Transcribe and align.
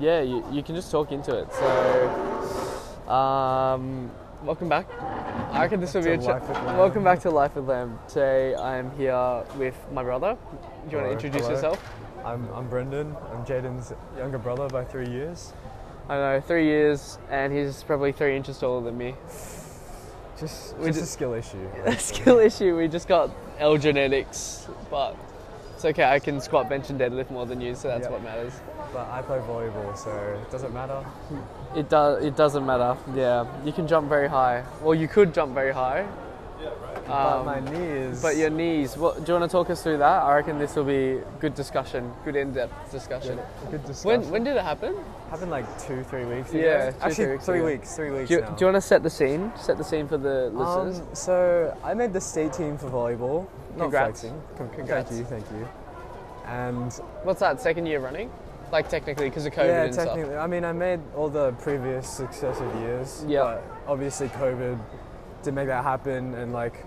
Yeah, 0.00 0.22
you, 0.22 0.42
you 0.50 0.62
can 0.62 0.74
just 0.74 0.90
talk 0.90 1.12
into 1.12 1.36
it. 1.36 1.52
So, 1.52 3.12
um, 3.12 4.10
welcome 4.42 4.66
back. 4.66 4.86
I 5.52 5.60
reckon 5.60 5.78
this 5.78 5.92
will 5.92 6.02
be 6.02 6.12
a 6.12 6.16
chat. 6.16 6.40
Life 6.40 6.48
with 6.48 6.56
Lamb. 6.56 6.76
Welcome 6.78 7.04
back 7.04 7.20
to 7.20 7.30
Life 7.30 7.54
with 7.54 7.68
Lamb. 7.68 7.98
Today 8.08 8.54
I 8.54 8.78
am 8.78 8.90
here 8.96 9.44
with 9.58 9.76
my 9.92 10.02
brother. 10.02 10.38
Do 10.88 10.90
you 10.90 11.02
want 11.02 11.08
to 11.08 11.12
introduce 11.12 11.42
Hello. 11.42 11.54
yourself? 11.54 11.94
I'm, 12.24 12.48
I'm 12.54 12.66
Brendan. 12.70 13.14
I'm 13.30 13.44
Jaden's 13.44 13.92
younger 14.16 14.38
brother 14.38 14.68
by 14.68 14.84
three 14.84 15.10
years. 15.10 15.52
I 16.08 16.16
know, 16.16 16.40
three 16.40 16.64
years, 16.64 17.18
and 17.28 17.52
he's 17.52 17.82
probably 17.82 18.12
three 18.12 18.34
inches 18.34 18.58
taller 18.58 18.82
than 18.82 18.96
me. 18.96 19.14
Just, 20.38 20.78
We 20.78 20.86
just 20.86 21.02
a 21.02 21.06
skill 21.06 21.34
issue. 21.34 21.68
A 21.84 21.98
skill 21.98 22.38
issue. 22.38 22.74
We 22.74 22.88
just 22.88 23.06
got 23.06 23.30
L 23.58 23.76
genetics, 23.76 24.66
but 24.90 25.14
it's 25.80 25.98
okay. 25.98 26.04
I 26.04 26.18
can 26.18 26.40
squat, 26.42 26.68
bench, 26.68 26.90
and 26.90 27.00
deadlift 27.00 27.30
more 27.30 27.46
than 27.46 27.58
you, 27.60 27.74
so 27.74 27.88
that's 27.88 28.02
Yep. 28.02 28.10
what 28.12 28.22
matters. 28.22 28.60
But 28.92 29.08
I 29.08 29.22
play 29.22 29.38
volleyball, 29.38 29.96
so 29.96 30.10
it 30.10 30.50
doesn't 30.50 30.74
matter. 30.74 31.02
It 31.74 31.88
does. 31.88 32.22
It 32.22 32.36
doesn't 32.36 32.66
matter. 32.66 32.96
Yeah, 33.14 33.46
you 33.64 33.72
can 33.72 33.86
jump 33.86 34.08
very 34.08 34.28
high. 34.28 34.62
Well, 34.82 34.94
you 34.94 35.08
could 35.08 35.32
jump 35.32 35.54
very 35.54 35.72
high. 35.72 36.04
But 36.60 37.10
Um, 37.10 37.46
my 37.46 37.60
knee 37.60 37.78
is. 37.78 38.22
But 38.22 38.36
your 38.36 38.50
knees. 38.50 38.96
What, 38.96 39.24
do 39.24 39.32
you 39.32 39.38
want 39.38 39.50
to 39.50 39.54
talk 39.56 39.70
us 39.70 39.82
through 39.82 39.98
that? 39.98 40.22
I 40.22 40.34
reckon 40.34 40.58
this 40.58 40.76
will 40.76 40.84
be 40.84 41.20
good 41.40 41.54
discussion, 41.54 42.12
good 42.24 42.36
in-depth 42.36 42.90
discussion. 42.92 43.38
a 43.38 43.70
good 43.70 43.84
discussion. 43.84 44.20
When 44.22 44.30
when 44.30 44.44
did 44.44 44.56
it 44.56 44.62
happen? 44.62 44.94
Happened 45.30 45.50
like 45.50 45.66
two, 45.86 46.02
three 46.04 46.24
weeks 46.24 46.50
ago. 46.50 46.58
Yeah, 46.60 46.90
two, 46.90 46.96
Actually, 47.00 47.14
three 47.14 47.32
weeks 47.32 47.44
three 47.46 47.58
ago. 47.58 47.66
weeks. 47.66 47.96
Three 47.96 48.10
weeks 48.10 48.28
Do 48.28 48.34
you, 48.34 48.40
now. 48.42 48.50
do 48.50 48.64
you 48.64 48.66
want 48.72 48.76
to 48.82 48.88
set 48.88 49.02
the 49.02 49.10
scene? 49.10 49.52
Set 49.56 49.78
the 49.78 49.84
scene 49.84 50.06
for 50.08 50.18
the 50.18 50.50
listeners. 50.54 51.00
Um, 51.00 51.06
so 51.14 51.76
I 51.84 51.94
made 51.94 52.12
the 52.12 52.20
state 52.20 52.52
team 52.52 52.76
for 52.78 52.88
volleyball. 52.90 53.46
Not 53.76 53.84
Congrats. 53.84 54.20
flexing. 54.22 54.42
Con- 54.56 54.70
Congrats. 54.70 55.10
Thank 55.10 55.20
you, 55.20 55.26
thank 55.26 55.50
you. 55.52 55.68
And 56.46 56.92
What's 57.22 57.40
that? 57.40 57.60
Second 57.60 57.86
year 57.86 58.00
running? 58.00 58.30
Like 58.72 58.88
technically 58.88 59.28
because 59.28 59.46
of 59.46 59.52
COVID 59.52 59.66
yeah, 59.66 59.82
and 59.84 59.92
stuff. 59.94 60.06
technically, 60.08 60.36
I 60.36 60.46
mean, 60.46 60.64
I 60.64 60.72
made 60.72 61.00
all 61.16 61.28
the 61.28 61.52
previous 61.54 62.08
successive 62.08 62.72
years. 62.76 63.24
Yeah. 63.26 63.58
Obviously, 63.88 64.28
COVID 64.28 64.78
didn't 65.42 65.54
make 65.54 65.68
that 65.68 65.84
happen, 65.84 66.34
and 66.34 66.52
like, 66.52 66.84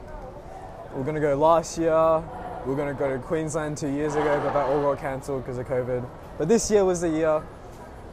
we're 0.93 1.03
gonna 1.03 1.19
go 1.19 1.35
last 1.35 1.77
year. 1.77 2.23
We 2.65 2.73
are 2.73 2.77
gonna 2.77 2.93
go 2.93 3.11
to 3.11 3.19
Queensland 3.19 3.77
two 3.77 3.89
years 3.89 4.15
ago, 4.15 4.39
but 4.43 4.53
that 4.53 4.67
all 4.67 4.81
got 4.81 4.99
cancelled 4.99 5.43
because 5.43 5.57
of 5.57 5.67
COVID. 5.67 6.07
But 6.37 6.47
this 6.47 6.69
year 6.71 6.85
was 6.85 7.01
the 7.01 7.09
year. 7.09 7.43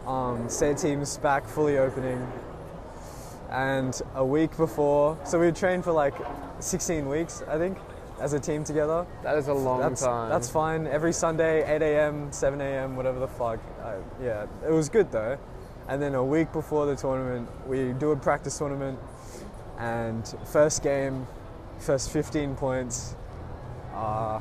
Um, 0.06 0.48
state 0.48 0.78
teams 0.78 1.18
back 1.18 1.46
fully 1.46 1.78
opening, 1.78 2.26
and 3.50 4.00
a 4.14 4.24
week 4.24 4.56
before, 4.56 5.18
so 5.24 5.38
we 5.38 5.52
trained 5.52 5.84
for 5.84 5.92
like 5.92 6.14
16 6.58 7.06
weeks, 7.08 7.42
I 7.48 7.58
think, 7.58 7.78
as 8.18 8.32
a 8.32 8.40
team 8.40 8.64
together. 8.64 9.06
That 9.22 9.36
is 9.36 9.48
a 9.48 9.54
long 9.54 9.80
That's, 9.80 10.02
time. 10.02 10.30
that's 10.30 10.48
fine. 10.50 10.86
Every 10.86 11.12
Sunday, 11.12 11.62
8 11.76 11.82
a.m., 11.82 12.32
7 12.32 12.60
a.m., 12.60 12.96
whatever 12.96 13.20
the 13.20 13.28
fuck. 13.28 13.60
I, 13.82 13.96
yeah, 14.22 14.46
it 14.66 14.72
was 14.72 14.88
good 14.88 15.12
though. 15.12 15.38
And 15.88 16.00
then 16.00 16.14
a 16.14 16.24
week 16.24 16.52
before 16.52 16.86
the 16.86 16.96
tournament, 16.96 17.48
we 17.66 17.92
do 17.92 18.12
a 18.12 18.16
practice 18.16 18.56
tournament, 18.56 18.98
and 19.80 20.34
first 20.44 20.82
game, 20.82 21.26
first 21.78 22.10
15 22.10 22.54
points. 22.54 23.16
Uh, 23.94 24.38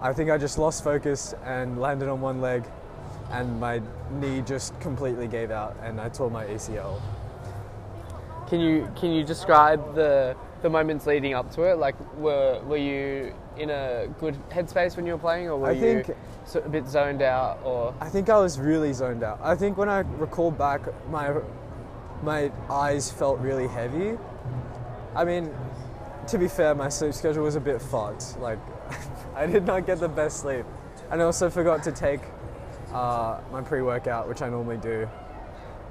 I 0.00 0.12
think 0.12 0.30
I 0.30 0.38
just 0.38 0.58
lost 0.58 0.84
focus 0.84 1.34
and 1.44 1.80
landed 1.80 2.08
on 2.08 2.20
one 2.20 2.40
leg, 2.40 2.64
and 3.32 3.58
my 3.60 3.82
knee 4.12 4.42
just 4.42 4.78
completely 4.80 5.26
gave 5.26 5.50
out, 5.50 5.76
and 5.82 6.00
I 6.00 6.08
tore 6.08 6.30
my 6.30 6.44
ACL. 6.46 7.00
Can 8.48 8.60
you 8.60 8.88
can 8.96 9.10
you 9.10 9.24
describe 9.24 9.94
the 9.94 10.34
the 10.62 10.70
moments 10.70 11.06
leading 11.06 11.34
up 11.34 11.50
to 11.54 11.62
it? 11.64 11.76
Like, 11.78 11.96
were 12.16 12.60
were 12.66 12.78
you 12.78 13.34
in 13.58 13.70
a 13.70 14.06
good 14.20 14.36
headspace 14.50 14.96
when 14.96 15.04
you 15.04 15.12
were 15.12 15.18
playing, 15.18 15.48
or 15.48 15.58
were 15.58 15.68
I 15.68 15.72
you 15.72 16.02
think- 16.04 16.16
so- 16.46 16.60
a 16.60 16.68
bit 16.68 16.86
zoned 16.88 17.20
out? 17.20 17.58
Or 17.64 17.92
I 18.00 18.08
think 18.08 18.30
I 18.30 18.38
was 18.38 18.58
really 18.58 18.92
zoned 18.94 19.22
out. 19.22 19.38
I 19.42 19.54
think 19.54 19.76
when 19.76 19.88
I 19.90 19.98
recall 20.18 20.50
back, 20.50 20.80
my 21.10 21.34
my 22.22 22.50
eyes 22.70 23.10
felt 23.10 23.38
really 23.40 23.68
heavy. 23.68 24.18
I 25.14 25.24
mean, 25.24 25.54
to 26.28 26.38
be 26.38 26.48
fair, 26.48 26.74
my 26.74 26.88
sleep 26.88 27.14
schedule 27.14 27.44
was 27.44 27.54
a 27.56 27.60
bit 27.60 27.80
fucked. 27.80 28.38
Like, 28.38 28.58
I 29.34 29.46
did 29.46 29.64
not 29.64 29.86
get 29.86 30.00
the 30.00 30.08
best 30.08 30.40
sleep, 30.40 30.64
and 31.10 31.20
I 31.20 31.24
also 31.24 31.48
forgot 31.50 31.82
to 31.84 31.92
take 31.92 32.20
uh, 32.92 33.40
my 33.52 33.62
pre-workout, 33.62 34.28
which 34.28 34.42
I 34.42 34.48
normally 34.48 34.78
do. 34.78 35.08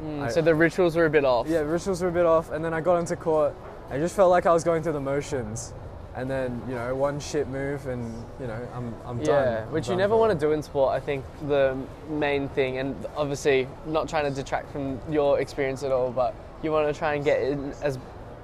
Mm, 0.04 0.24
I- 0.24 0.30
so 0.30 0.42
the 0.42 0.54
rituals 0.56 0.96
were 0.96 1.06
a 1.06 1.10
bit 1.10 1.26
off. 1.26 1.48
Yeah, 1.48 1.60
rituals 1.60 2.02
were 2.02 2.10
a 2.10 2.12
bit 2.12 2.26
off, 2.26 2.52
and 2.52 2.64
then 2.64 2.74
I 2.74 2.82
got 2.82 2.98
into 2.98 3.16
court. 3.16 3.56
I 3.90 3.98
just 3.98 4.16
felt 4.16 4.30
like 4.30 4.46
I 4.46 4.54
was 4.54 4.64
going 4.64 4.84
through 4.84 4.94
the 4.94 5.00
motions, 5.00 5.74
and 6.17 6.29
then 6.29 6.61
you 6.67 6.73
know, 6.75 6.95
one 6.95 7.19
shit 7.19 7.47
move, 7.47 7.85
and 7.88 8.03
you 8.41 8.47
know, 8.47 8.67
I'm 8.73 8.94
I'm 9.05 9.17
done. 9.23 9.25
Yeah, 9.28 9.66
which 9.66 9.88
you 9.88 9.95
never 9.95 10.17
want 10.17 10.31
to 10.38 10.38
do 10.45 10.51
in 10.51 10.63
sport. 10.63 10.91
I 10.94 11.00
think 11.00 11.23
the 11.47 11.78
main 12.09 12.50
thing, 12.50 12.79
and 12.79 12.95
obviously 13.16 13.67
not 13.85 14.09
trying 14.09 14.25
to 14.25 14.31
detract 14.31 14.72
from 14.72 15.00
your 15.09 15.39
experience 15.39 15.83
at 15.83 15.91
all, 15.91 16.11
but 16.11 16.33
you 16.63 16.72
want 16.72 16.91
to 16.91 16.97
try 16.97 17.13
and 17.13 17.23
get 17.23 17.41
in 17.44 17.72
as 17.83 18.00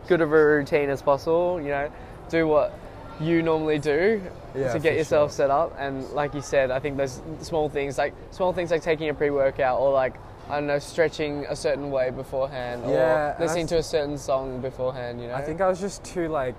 good 0.07 0.21
of 0.21 0.31
a 0.31 0.45
routine 0.45 0.89
as 0.89 1.01
possible. 1.01 1.59
You 1.59 1.69
know, 1.69 1.91
do 2.29 2.47
what 2.47 2.77
you 3.19 3.41
normally 3.41 3.79
do 3.79 4.21
Yeah, 4.55 4.71
to 4.73 4.79
get 4.79 4.95
yourself 4.95 5.31
sure. 5.31 5.35
set 5.37 5.49
up. 5.49 5.75
And 5.79 6.07
like 6.11 6.33
you 6.35 6.41
said, 6.41 6.69
I 6.71 6.79
think 6.79 6.97
those 6.97 7.21
small 7.41 7.69
things, 7.69 7.97
like 7.97 8.13
small 8.31 8.53
things 8.53 8.69
like 8.71 8.81
taking 8.83 9.09
a 9.09 9.13
pre-workout 9.15 9.79
or 9.79 9.91
like 9.91 10.13
I 10.49 10.55
don't 10.59 10.67
know, 10.67 10.77
stretching 10.79 11.45
a 11.45 11.55
certain 11.55 11.89
way 11.89 12.09
beforehand, 12.11 12.83
Yeah, 12.85 13.33
or 13.33 13.35
listening 13.39 13.65
I- 13.65 13.69
to 13.69 13.77
a 13.77 13.83
certain 13.83 14.17
song 14.17 14.59
beforehand. 14.61 15.21
You 15.21 15.29
know, 15.29 15.35
I 15.35 15.41
think 15.41 15.59
I 15.61 15.67
was 15.67 15.79
just 15.79 16.03
too 16.03 16.27
like 16.27 16.55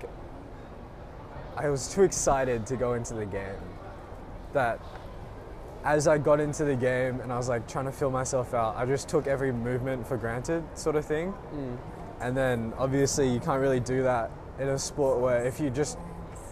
I 1.57 1.69
was 1.69 1.93
too 1.93 2.03
excited 2.03 2.65
to 2.67 2.75
go 2.75 2.93
into 2.93 3.13
the 3.13 3.25
game 3.25 3.55
that 4.53 4.79
as 5.85 6.07
I 6.07 6.17
got 6.17 6.39
into 6.39 6.65
the 6.65 6.75
game 6.75 7.21
and 7.21 7.31
I 7.31 7.37
was 7.37 7.47
like 7.47 7.67
trying 7.67 7.85
to 7.85 7.91
feel 7.91 8.09
myself 8.09 8.53
out, 8.53 8.75
I 8.75 8.85
just 8.85 9.07
took 9.07 9.27
every 9.27 9.51
movement 9.51 10.07
for 10.07 10.17
granted, 10.17 10.63
sort 10.73 10.95
of 10.95 11.05
thing. 11.05 11.33
Mm. 11.53 11.77
And 12.21 12.35
then 12.35 12.73
obviously 12.77 13.31
you 13.31 13.39
can't 13.39 13.61
really 13.61 13.79
do 13.79 14.03
that 14.03 14.31
in 14.59 14.69
a 14.69 14.79
sport 14.79 15.19
where 15.19 15.45
if 15.45 15.59
you 15.59 15.69
just 15.69 15.97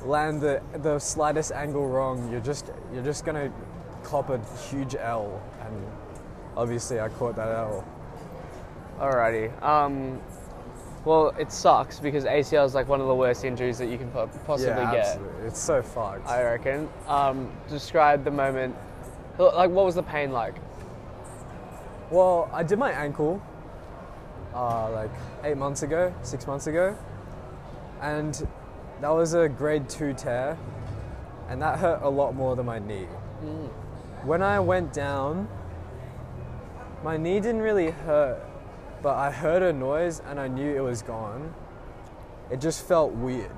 land 0.03 0.41
the 0.41 0.61
the 0.83 0.99
slightest 0.99 1.51
angle 1.51 1.87
wrong, 1.87 2.31
you're 2.31 2.41
just 2.41 2.71
you're 2.93 3.03
just 3.03 3.25
gonna 3.25 3.51
cop 4.03 4.29
a 4.29 4.39
huge 4.69 4.95
L. 4.95 5.41
And 5.61 5.85
obviously 6.55 6.99
I 6.99 7.09
caught 7.09 7.35
that 7.35 7.49
L. 7.49 7.85
Alrighty. 8.99 9.61
Um, 9.63 10.21
well, 11.05 11.33
it 11.37 11.51
sucks 11.51 11.99
because 11.99 12.23
ACL 12.23 12.65
is 12.65 12.73
like 12.73 12.87
one 12.87 13.01
of 13.01 13.07
the 13.07 13.15
worst 13.15 13.43
injuries 13.43 13.77
that 13.77 13.87
you 13.87 13.97
can 13.97 14.09
po- 14.11 14.29
possibly 14.45 14.73
yeah, 14.73 14.91
get. 14.91 15.05
absolutely. 15.05 15.47
It's 15.47 15.59
so 15.59 15.81
fucked. 15.81 16.27
I 16.27 16.43
reckon. 16.43 16.89
Um, 17.07 17.51
describe 17.69 18.23
the 18.23 18.31
moment. 18.31 18.75
Like, 19.37 19.71
what 19.71 19.85
was 19.85 19.95
the 19.95 20.03
pain 20.03 20.31
like? 20.31 20.55
Well, 22.09 22.49
I 22.53 22.63
did 22.63 22.77
my 22.77 22.91
ankle 22.91 23.41
uh, 24.53 24.91
like 24.91 25.11
eight 25.43 25.57
months 25.57 25.83
ago, 25.83 26.13
six 26.21 26.47
months 26.47 26.67
ago, 26.67 26.95
and 28.01 28.47
that 29.01 29.09
was 29.09 29.33
a 29.33 29.49
grade 29.49 29.89
two 29.89 30.13
tear, 30.13 30.57
and 31.49 31.61
that 31.61 31.79
hurt 31.79 32.01
a 32.03 32.09
lot 32.09 32.35
more 32.35 32.55
than 32.55 32.65
my 32.65 32.79
knee. 32.79 33.07
When 34.23 34.41
I 34.41 34.59
went 34.59 34.93
down, 34.93 35.47
my 37.03 37.17
knee 37.17 37.39
didn't 37.39 37.61
really 37.61 37.91
hurt, 37.91 38.41
but 39.03 39.15
I 39.15 39.29
heard 39.29 39.61
a 39.61 39.73
noise 39.73 40.21
and 40.27 40.39
I 40.39 40.47
knew 40.47 40.75
it 40.75 40.79
was 40.79 41.01
gone. 41.03 41.53
It 42.49 42.59
just 42.59 42.87
felt 42.87 43.11
weird. 43.11 43.51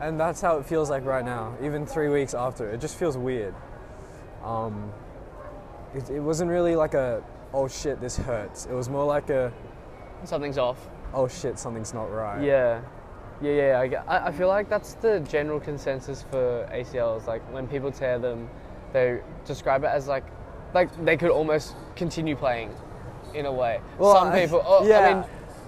And 0.00 0.18
that's 0.18 0.40
how 0.40 0.58
it 0.58 0.66
feels 0.66 0.90
like 0.90 1.04
right 1.04 1.24
now, 1.24 1.54
even 1.62 1.86
three 1.86 2.08
weeks 2.08 2.34
after. 2.34 2.68
It 2.68 2.80
just 2.80 2.98
feels 2.98 3.16
weird. 3.16 3.54
Um, 4.44 4.92
it, 5.94 6.10
it 6.10 6.18
wasn't 6.18 6.50
really 6.50 6.74
like 6.74 6.94
a, 6.94 7.22
oh 7.54 7.68
shit, 7.68 8.00
this 8.00 8.16
hurts. 8.16 8.66
It 8.66 8.72
was 8.72 8.88
more 8.88 9.04
like 9.04 9.30
a, 9.30 9.52
Something's 10.24 10.58
off. 10.58 10.78
oh 11.14 11.28
shit, 11.28 11.60
something's 11.60 11.94
not 11.94 12.10
right. 12.12 12.42
Yeah. 12.42 12.80
Yeah, 13.40 13.52
yeah. 13.84 14.02
I, 14.08 14.16
I, 14.16 14.26
I 14.28 14.32
feel 14.32 14.48
like 14.48 14.68
that's 14.68 14.94
the 14.94 15.20
general 15.20 15.60
consensus 15.60 16.22
for 16.28 16.68
ACLs. 16.72 17.28
Like 17.28 17.42
when 17.52 17.68
people 17.68 17.92
tear 17.92 18.18
them, 18.18 18.48
they 18.92 19.20
describe 19.44 19.84
it 19.84 19.90
as 19.94 20.08
like, 20.08 20.24
like 20.74 20.88
they 21.04 21.16
could 21.16 21.30
almost 21.30 21.76
continue 21.94 22.34
playing, 22.34 22.70
in 23.34 23.46
a 23.46 23.52
way. 23.52 23.80
Some 23.98 24.28
I- 24.28 24.40
people. 24.40 24.62
Oh, 24.64 24.86
yeah, 24.86 24.98
I 24.98 25.14
mean, 25.14 25.24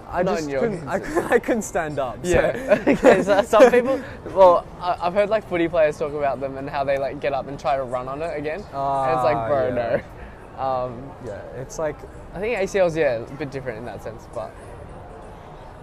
I 0.07 0.23
not 0.23 0.37
just 0.37 0.49
couldn't, 0.49 0.87
I, 0.87 0.95
I 1.35 1.39
couldn't 1.39 1.63
stand 1.63 1.99
up. 1.99 2.23
so- 2.25 2.31
Yeah. 2.31 2.83
okay, 2.87 3.23
so 3.23 3.41
some 3.41 3.71
people. 3.71 3.99
Well, 4.33 4.65
I, 4.79 4.97
I've 5.01 5.13
heard 5.13 5.29
like 5.29 5.47
footy 5.49 5.67
players 5.67 5.97
talk 5.97 6.13
about 6.13 6.39
them 6.39 6.57
and 6.57 6.69
how 6.69 6.83
they 6.83 6.97
like 6.97 7.19
get 7.19 7.33
up 7.33 7.47
and 7.47 7.59
try 7.59 7.75
to 7.75 7.83
run 7.83 8.07
on 8.07 8.21
it 8.21 8.37
again. 8.37 8.59
and 8.59 8.63
it's 8.63 9.23
like, 9.23 9.35
Ah, 9.35 9.47
bro, 9.47 9.67
yeah. 9.69 9.73
no. 10.57 10.63
Um, 10.63 11.11
yeah, 11.25 11.41
it's 11.57 11.77
like, 11.79 11.97
I 12.33 12.39
think 12.39 12.57
ACLs, 12.57 12.95
yeah, 12.95 13.15
a 13.17 13.33
bit 13.35 13.51
different 13.51 13.77
in 13.79 13.85
that 13.85 14.01
sense, 14.03 14.27
but. 14.33 14.51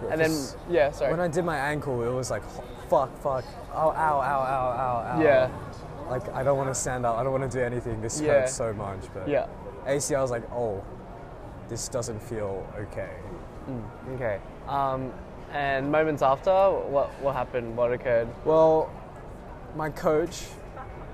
And 0.09 0.19
then, 0.19 0.31
yeah, 0.69 0.91
sorry. 0.91 1.11
when 1.11 1.19
I 1.19 1.27
did 1.29 1.45
my 1.45 1.57
ankle, 1.57 2.01
it 2.03 2.11
was 2.13 2.29
like, 2.31 2.43
fuck, 2.89 3.15
fuck, 3.21 3.45
oh, 3.73 3.89
ow, 3.89 3.93
ow, 3.93 4.19
ow, 4.21 5.13
ow, 5.13 5.17
ow. 5.17 5.21
yeah, 5.21 5.49
Like, 6.09 6.27
I 6.33 6.43
don't 6.43 6.57
want 6.57 6.69
to 6.69 6.75
stand 6.75 7.05
up. 7.05 7.17
I 7.17 7.23
don't 7.23 7.31
want 7.31 7.49
to 7.49 7.57
do 7.57 7.63
anything. 7.63 8.01
This 8.01 8.19
Yeah. 8.19 8.41
hurts 8.41 8.53
so 8.53 8.73
much. 8.73 8.99
But 9.13 9.27
yeah. 9.29 9.47
ACL 9.85 10.21
was 10.21 10.31
like, 10.31 10.43
oh, 10.51 10.83
this 11.73 11.87
doesn't 11.87 12.21
feel 12.21 12.67
okay. 12.77 13.15
Okay. 14.11 14.39
Um, 14.67 15.11
and 15.51 15.91
moments 15.91 16.21
after, 16.21 16.51
what 16.51 17.09
what 17.19 17.33
happened? 17.33 17.75
What 17.75 17.91
occurred? 17.91 18.27
Well, 18.45 18.91
my 19.75 19.89
coach 19.89 20.45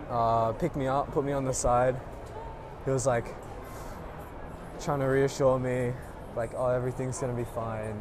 uh, 0.10 0.52
picked 0.52 0.76
me 0.76 0.88
up, 0.88 1.14
put 1.14 1.24
me 1.24 1.32
on 1.32 1.46
the 1.46 1.54
side. 1.54 1.96
He 2.84 2.92
was 2.92 3.06
like, 3.08 3.28
trying 4.82 5.00
to 5.00 5.06
reassure 5.06 5.58
me, 5.60 5.94
like, 6.36 6.52
oh, 6.58 6.68
everything's 6.68 7.20
gonna 7.20 7.32
be 7.32 7.48
fine. 7.56 7.98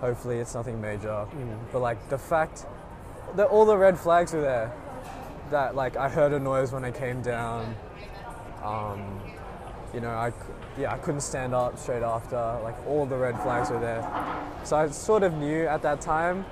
Hopefully, 0.00 0.38
it's 0.38 0.54
nothing 0.54 0.80
major. 0.80 1.26
But 1.72 1.80
like 1.80 2.08
the 2.10 2.18
fact 2.18 2.64
that 3.34 3.48
all 3.48 3.66
the 3.66 3.76
red 3.76 3.98
flags 3.98 4.32
were 4.32 4.40
there, 4.40 4.72
that 5.50 5.74
like 5.74 5.96
I 5.96 6.08
heard 6.08 6.32
a 6.32 6.38
noise 6.38 6.70
when 6.70 6.84
I 6.84 6.92
came 6.92 7.22
down. 7.22 7.74
Um, 8.62 9.20
you 9.94 10.00
know, 10.00 10.10
I 10.10 10.32
yeah 10.78 10.92
I 10.92 10.98
couldn't 10.98 11.20
stand 11.20 11.54
up 11.54 11.78
straight 11.78 12.02
after. 12.02 12.36
Like 12.62 12.76
all 12.86 13.06
the 13.06 13.16
red 13.16 13.40
flags 13.40 13.70
were 13.70 13.80
there, 13.80 14.02
so 14.64 14.76
I 14.76 14.88
sort 14.88 15.22
of 15.22 15.34
knew 15.34 15.66
at 15.66 15.82
that 15.82 16.00
time. 16.00 16.44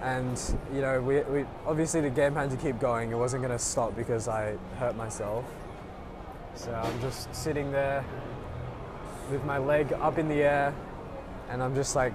And 0.00 0.40
you 0.72 0.80
know, 0.80 1.00
we, 1.00 1.20
we 1.20 1.46
obviously 1.66 2.00
the 2.00 2.10
game 2.10 2.34
had 2.34 2.50
to 2.50 2.56
keep 2.56 2.78
going. 2.78 3.10
It 3.10 3.16
wasn't 3.16 3.42
gonna 3.42 3.58
stop 3.58 3.96
because 3.96 4.28
I 4.28 4.56
hurt 4.78 4.96
myself. 4.96 5.44
So 6.54 6.72
I'm 6.72 7.00
just 7.00 7.34
sitting 7.34 7.72
there 7.72 8.04
with 9.30 9.44
my 9.44 9.58
leg 9.58 9.92
up 9.94 10.18
in 10.18 10.28
the 10.28 10.42
air, 10.42 10.74
and 11.48 11.62
I'm 11.62 11.74
just 11.74 11.96
like, 11.96 12.14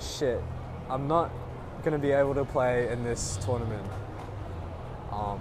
shit, 0.00 0.42
I'm 0.88 1.06
not 1.06 1.30
gonna 1.84 1.98
be 1.98 2.10
able 2.10 2.34
to 2.34 2.44
play 2.44 2.88
in 2.90 3.04
this 3.04 3.38
tournament. 3.44 3.86
Um, 5.12 5.40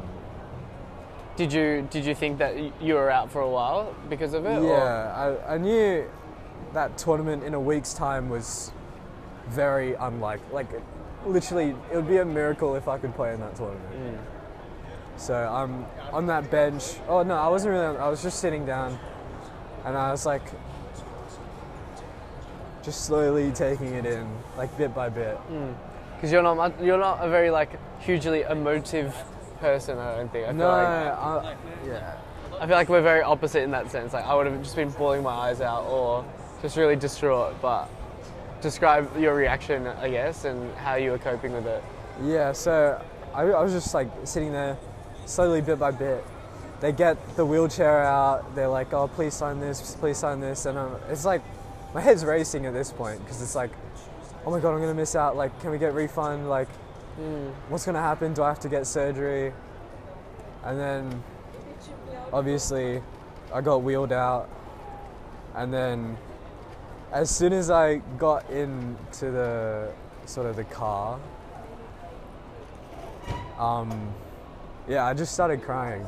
Did 1.35 1.51
you 1.51 1.87
did 1.89 2.05
you 2.05 2.15
think 2.15 2.37
that 2.37 2.55
you 2.81 2.93
were 2.93 3.11
out 3.11 3.29
for 3.29 3.41
a 3.41 3.49
while 3.49 3.93
because 4.09 4.33
of 4.33 4.45
it? 4.45 4.63
yeah, 4.63 5.35
I, 5.47 5.55
I 5.55 5.57
knew 5.57 6.05
that 6.73 6.97
tournament 6.97 7.43
in 7.43 7.53
a 7.53 7.59
week's 7.59 7.93
time 7.93 8.29
was 8.29 8.71
very 9.49 9.95
unlikely. 9.95 10.45
Like, 10.53 10.67
literally, 11.25 11.75
it 11.91 11.95
would 11.95 12.07
be 12.07 12.17
a 12.17 12.25
miracle 12.25 12.75
if 12.75 12.87
I 12.87 12.97
could 12.97 13.13
play 13.15 13.33
in 13.33 13.39
that 13.41 13.55
tournament. 13.55 13.93
Mm. 13.93 14.17
So 15.17 15.33
I'm 15.33 15.85
on 16.13 16.25
that 16.27 16.49
bench. 16.49 16.95
Oh 17.07 17.23
no, 17.23 17.35
I 17.35 17.47
wasn't 17.49 17.73
really. 17.73 17.97
I 17.97 18.07
was 18.07 18.21
just 18.21 18.39
sitting 18.39 18.65
down, 18.65 18.97
and 19.83 19.97
I 19.97 20.11
was 20.11 20.25
like, 20.25 20.43
just 22.83 23.05
slowly 23.05 23.51
taking 23.51 23.93
it 23.93 24.05
in, 24.05 24.27
like 24.57 24.75
bit 24.77 24.93
by 24.93 25.09
bit. 25.09 25.37
Because 26.15 26.31
you're 26.31 26.43
not 26.43 26.81
you're 26.81 26.97
not 26.97 27.19
a 27.21 27.29
very 27.29 27.49
like 27.49 27.77
hugely 27.99 28.43
emotive 28.43 29.13
person. 29.59 29.97
I 29.97 30.17
don't 30.17 30.31
think. 30.31 30.45
I 30.45 30.49
feel 30.49 30.57
no, 30.57 30.67
like 30.67 30.87
I, 30.87 31.55
yeah, 31.85 32.17
I 32.59 32.67
feel 32.67 32.75
like 32.75 32.89
we're 32.89 33.01
very 33.01 33.21
opposite 33.21 33.63
in 33.63 33.71
that 33.71 33.91
sense. 33.91 34.13
Like 34.13 34.25
I 34.25 34.35
would 34.35 34.47
have 34.47 34.61
just 34.61 34.75
been 34.75 34.89
bawling 34.89 35.23
my 35.23 35.31
eyes 35.31 35.61
out 35.61 35.85
or 35.85 36.25
just 36.61 36.77
really 36.77 36.95
distraught. 36.95 37.55
But 37.61 37.89
describe 38.61 39.15
your 39.19 39.35
reaction, 39.35 39.87
I 39.87 40.09
guess, 40.09 40.45
and 40.45 40.73
how 40.75 40.95
you 40.95 41.11
were 41.11 41.19
coping 41.19 41.53
with 41.53 41.67
it. 41.67 41.83
yeah. 42.23 42.51
So 42.51 43.01
I, 43.33 43.41
I 43.43 43.61
was 43.61 43.73
just 43.73 43.93
like 43.93 44.09
sitting 44.23 44.51
there, 44.51 44.77
slowly 45.25 45.61
bit 45.61 45.79
by 45.79 45.91
bit. 45.91 46.23
They 46.79 46.91
get 46.91 47.17
the 47.35 47.45
wheelchair 47.45 48.03
out. 48.03 48.55
They're 48.55 48.67
like, 48.67 48.93
"Oh, 48.93 49.07
please 49.07 49.33
sign 49.33 49.59
this. 49.59 49.95
Please 49.95 50.17
sign 50.17 50.39
this." 50.39 50.65
And 50.65 50.77
um, 50.77 50.95
it's 51.09 51.25
like, 51.25 51.41
my 51.93 52.01
head's 52.01 52.25
racing 52.25 52.65
at 52.65 52.73
this 52.73 52.91
point 52.91 53.19
because 53.23 53.41
it's 53.41 53.55
like, 53.55 53.71
"Oh 54.45 54.51
my 54.51 54.59
god, 54.59 54.73
I'm 54.73 54.79
gonna 54.79 54.93
miss 54.93 55.15
out. 55.15 55.35
Like, 55.35 55.57
can 55.61 55.71
we 55.71 55.77
get 55.77 55.93
refund? 55.93 56.49
Like, 56.49 56.67
what's 57.69 57.85
gonna 57.85 58.01
happen? 58.01 58.33
Do 58.33 58.43
I 58.43 58.49
have 58.49 58.59
to 58.59 58.69
get 58.69 58.85
surgery?" 58.87 59.53
And 60.63 60.79
then, 60.79 61.23
obviously, 62.33 63.01
I 63.53 63.61
got 63.61 63.83
wheeled 63.83 64.11
out, 64.11 64.49
and 65.55 65.73
then, 65.73 66.17
as 67.11 67.29
soon 67.29 67.53
as 67.53 67.69
I 67.69 67.97
got 68.17 68.49
into 68.49 69.31
the 69.31 69.91
sort 70.25 70.47
of 70.47 70.55
the 70.55 70.63
car, 70.65 71.19
um, 73.59 74.13
yeah, 74.87 75.05
I 75.05 75.13
just 75.13 75.33
started 75.33 75.63
crying. 75.63 76.05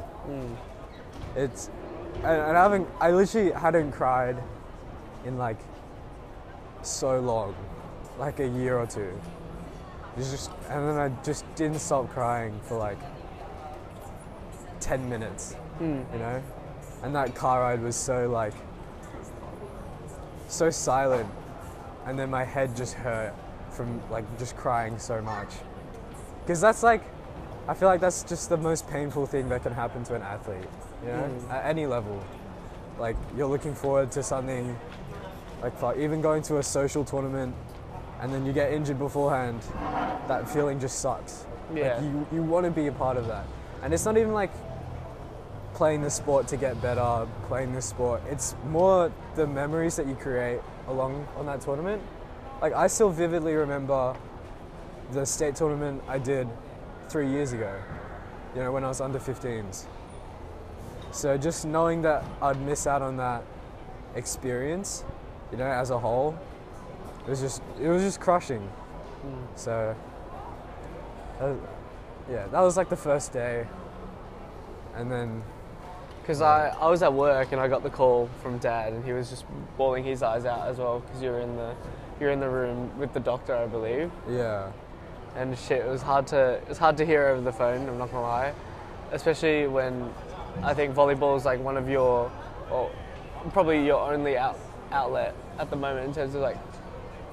It's, 1.36 1.70
and, 2.16 2.26
and 2.26 2.58
I 2.58 2.64
haven't, 2.64 2.88
I 3.00 3.12
literally 3.12 3.52
hadn't 3.52 3.92
cried 3.92 4.38
in 5.26 5.38
like 5.38 5.58
so 6.82 7.20
long, 7.20 7.56
like 8.20 8.40
a 8.40 8.48
year 8.48 8.78
or 8.78 8.88
two. 8.88 9.18
Just, 10.18 10.52
and 10.70 10.88
then 10.88 10.98
I 10.98 11.10
just 11.24 11.44
didn't 11.56 11.80
stop 11.80 12.10
crying 12.10 12.60
for 12.64 12.78
like 12.78 12.98
10 14.80 15.08
minutes, 15.10 15.56
Mm. 15.80 16.12
you 16.14 16.20
know? 16.20 16.42
And 17.04 17.16
that 17.16 17.36
car 17.36 17.62
ride 17.62 17.82
was 17.84 17.96
so 17.96 18.28
like, 18.30 18.54
so 20.48 20.70
silent. 20.70 21.30
And 22.06 22.18
then 22.18 22.30
my 22.30 22.44
head 22.44 22.76
just 22.76 22.94
hurt 22.96 23.34
from 23.70 24.02
like 24.10 24.26
just 24.40 24.56
crying 24.56 24.98
so 24.98 25.22
much. 25.22 25.50
Because 26.44 26.62
that's 26.62 26.82
like, 26.82 27.02
I 27.68 27.74
feel 27.74 27.90
like 27.90 28.00
that's 28.02 28.24
just 28.24 28.50
the 28.50 28.58
most 28.58 28.88
painful 28.88 29.26
thing 29.28 29.50
that 29.50 29.62
can 29.62 29.74
happen 29.74 30.04
to 30.06 30.16
an 30.16 30.22
athlete, 30.22 30.70
you 31.04 31.10
know, 31.10 31.30
Mm. 31.30 31.52
at 31.52 31.66
any 31.66 31.86
level. 31.86 32.20
Like 32.98 33.16
you're 33.36 33.48
looking 33.50 33.76
forward 33.76 34.12
to 34.14 34.24
something, 34.24 34.76
like 35.62 35.74
even 35.98 36.22
going 36.22 36.42
to 36.44 36.58
a 36.58 36.64
social 36.64 37.04
tournament, 37.04 37.54
and 38.20 38.34
then 38.34 38.46
you 38.46 38.54
get 38.54 38.74
injured 38.74 39.00
beforehand. 39.00 39.62
That 40.28 40.50
feeling 40.50 40.80
just 40.80 41.00
sucks. 41.00 41.46
Yeah. 41.74 41.96
Like 41.96 42.04
you, 42.04 42.28
you 42.32 42.44
want 42.44 42.66
to 42.66 42.72
be 42.72 42.88
a 42.88 42.92
part 42.92 43.18
of 43.18 43.28
that, 43.28 43.46
and 43.84 43.94
it's 43.94 44.06
not 44.06 44.18
even 44.18 44.34
like 44.34 44.52
playing 45.74 46.02
the 46.02 46.10
sport 46.10 46.48
to 46.48 46.58
get 46.58 46.82
better, 46.82 47.28
playing 47.48 47.74
the 47.74 47.82
sport. 47.82 48.22
It's 48.30 48.56
more 48.70 49.12
the 49.36 49.46
memories 49.46 49.96
that 49.98 50.08
you 50.08 50.16
create 50.16 50.60
along 50.88 51.28
on 51.38 51.46
that 51.46 51.62
tournament. 51.62 52.02
Like 52.62 52.74
I 52.74 52.88
still 52.88 53.10
vividly 53.10 53.54
remember 53.54 54.16
the 55.12 55.26
state 55.26 55.56
tournament 55.56 56.02
I 56.08 56.18
did 56.18 56.48
three 57.10 57.30
years 57.30 57.54
ago. 57.54 57.72
You 58.56 58.64
know, 58.64 58.72
when 58.72 58.84
I 58.84 58.88
was 58.88 59.02
under 59.02 59.20
15s. 59.20 59.86
So 61.12 61.38
just 61.38 61.66
knowing 61.66 62.02
that 62.02 62.24
I'd 62.42 62.60
miss 62.62 62.88
out 62.88 63.02
on 63.02 63.18
that 63.18 63.44
experience, 64.16 65.04
you 65.52 65.58
know, 65.58 65.66
as 65.68 65.92
a 65.92 66.00
whole, 66.00 66.38
it 67.28 67.30
was 67.30 67.42
just 67.42 67.62
it 67.80 67.90
was 67.90 68.02
just 68.02 68.20
crushing. 68.22 68.68
So, 69.56 69.94
uh, 71.42 71.54
yeah, 72.32 72.48
that 72.48 72.62
was 72.62 72.78
like 72.78 72.88
the 72.88 72.96
first 72.96 73.34
day, 73.34 73.68
and 74.96 75.12
then 75.12 75.44
Because 76.22 76.42
I, 76.42 76.70
I 76.82 76.90
was 76.90 77.04
at 77.04 77.14
work 77.14 77.54
and 77.54 77.62
I 77.62 77.70
got 77.70 77.84
the 77.84 77.90
call 77.90 78.30
from 78.42 78.58
dad 78.58 78.92
and 78.92 79.06
he 79.06 79.14
was 79.14 79.30
just 79.30 79.46
bawling 79.78 80.04
his 80.04 80.22
eyes 80.22 80.44
out 80.44 80.68
as 80.68 80.78
well 80.78 81.00
because 81.00 81.22
you're 81.22 81.40
in 81.40 81.56
the 81.56 81.74
you're 82.20 82.32
in 82.32 82.42
the 82.42 82.50
room 82.50 82.98
with 83.00 83.14
the 83.14 83.20
doctor 83.22 83.56
I 83.56 83.66
believe. 83.66 84.12
Yeah, 84.30 84.72
and 85.38 85.58
shit 85.58 85.86
it 85.86 85.90
was 85.90 86.02
hard 86.02 86.28
to 86.28 86.56
it 86.56 86.68
was 86.68 86.78
hard 86.78 86.98
to 86.98 87.06
hear 87.06 87.28
over 87.28 87.42
the 87.42 87.54
phone 87.54 87.88
I'm 87.88 87.98
not 87.98 88.12
gonna 88.12 88.24
lie. 88.24 88.54
Especially 89.14 89.68
when 89.68 90.14
I 90.64 90.74
think 90.74 90.94
volleyball 90.94 91.38
is 91.38 91.46
like 91.46 91.62
one 91.62 91.78
of 91.78 91.88
your 91.90 92.30
or 92.70 92.92
probably 93.54 93.86
your 93.86 94.12
only 94.12 94.38
out, 94.38 94.60
outlet 94.92 95.34
at 95.60 95.70
the 95.70 95.78
moment 95.78 96.08
in 96.08 96.14
terms 96.14 96.36
of 96.36 96.42
like 96.42 96.58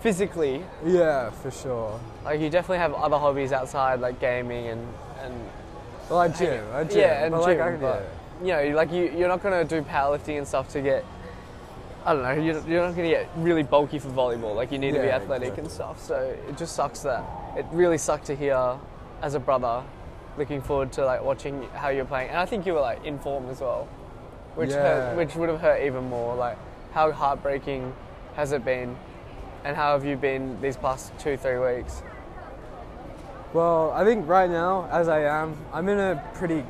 physically 0.05 0.63
yeah, 0.85 1.31
for 1.31 1.51
sure. 1.51 1.99
like 2.27 2.39
you 2.39 2.51
definitely 2.51 2.77
have 2.77 2.93
other 2.93 3.17
hobbies 3.17 3.53
outside 3.53 4.01
like 4.01 4.21
gaming 4.21 4.67
and 4.67 4.83
and 5.23 5.35
Well, 6.11 6.19
I 6.19 6.29
gym, 6.29 6.63
I 6.75 6.85
gym, 6.85 6.99
yeah, 7.01 7.25
and 7.25 7.33
but 7.33 7.47
gym, 7.47 7.59
like, 7.59 7.61
I, 7.61 7.77
but 7.77 8.09
you 8.43 8.49
know, 8.49 8.77
like 8.77 8.93
you, 8.93 9.11
you're 9.17 9.29
not 9.29 9.43
gonna 9.43 9.65
do 9.65 9.81
powerlifting 9.81 10.37
and 10.37 10.47
stuff 10.47 10.69
to 10.75 10.83
get. 10.83 11.05
I 12.05 12.13
don't 12.13 12.23
know. 12.23 12.33
You're, 12.33 12.61
you're 12.69 12.87
not 12.87 12.95
gonna 12.95 13.09
get 13.09 13.31
really 13.37 13.63
bulky 13.63 13.99
for 13.99 14.09
volleyball. 14.11 14.55
Like 14.55 14.71
you 14.73 14.79
need 14.79 14.93
to 14.93 15.01
be 15.01 15.09
athletic 15.09 15.57
exactly. 15.57 15.65
and 15.65 15.73
stuff. 15.73 16.03
So 16.03 16.37
it 16.49 16.59
just 16.59 16.77
sucks 16.77 17.01
that 17.01 17.25
it 17.57 17.65
really 17.73 17.97
sucked 17.97 18.27
to 18.27 18.37
hear, 18.37 18.77
as 19.23 19.35
a 19.35 19.41
brother, 19.41 19.83
looking 20.37 20.61
forward 20.61 20.93
to 20.93 21.07
like 21.07 21.23
watching 21.25 21.63
how 21.73 21.89
you're 21.89 22.05
playing. 22.05 22.29
And 22.29 22.37
I 22.39 22.45
think 22.45 22.67
you 22.67 22.75
were 22.75 22.81
like 22.81 23.03
in 23.07 23.19
form 23.21 23.49
as 23.49 23.63
well, 23.63 23.89
which 24.55 24.69
Yeah. 24.71 24.83
hurt, 24.83 25.17
which 25.17 25.35
would 25.37 25.49
have 25.49 25.61
hurt 25.63 25.81
even 25.83 26.05
more. 26.11 26.35
Like 26.35 26.59
how 26.93 27.11
heartbreaking 27.11 27.95
has 28.37 28.53
it 28.53 28.63
been, 28.67 28.97
and 29.65 29.77
how 29.77 29.93
have 29.93 30.05
you 30.05 30.17
been 30.17 30.61
these 30.61 30.77
past 30.77 31.13
two 31.19 31.37
three 31.37 31.59
weeks? 31.59 32.03
Well, 33.53 33.93
I 33.93 34.05
think 34.05 34.29
right 34.29 34.51
now, 34.51 34.89
as 34.91 35.09
I 35.09 35.23
am, 35.23 35.57
I'm 35.73 35.89
in 35.89 35.99
a 35.99 36.23
pretty 36.35 36.65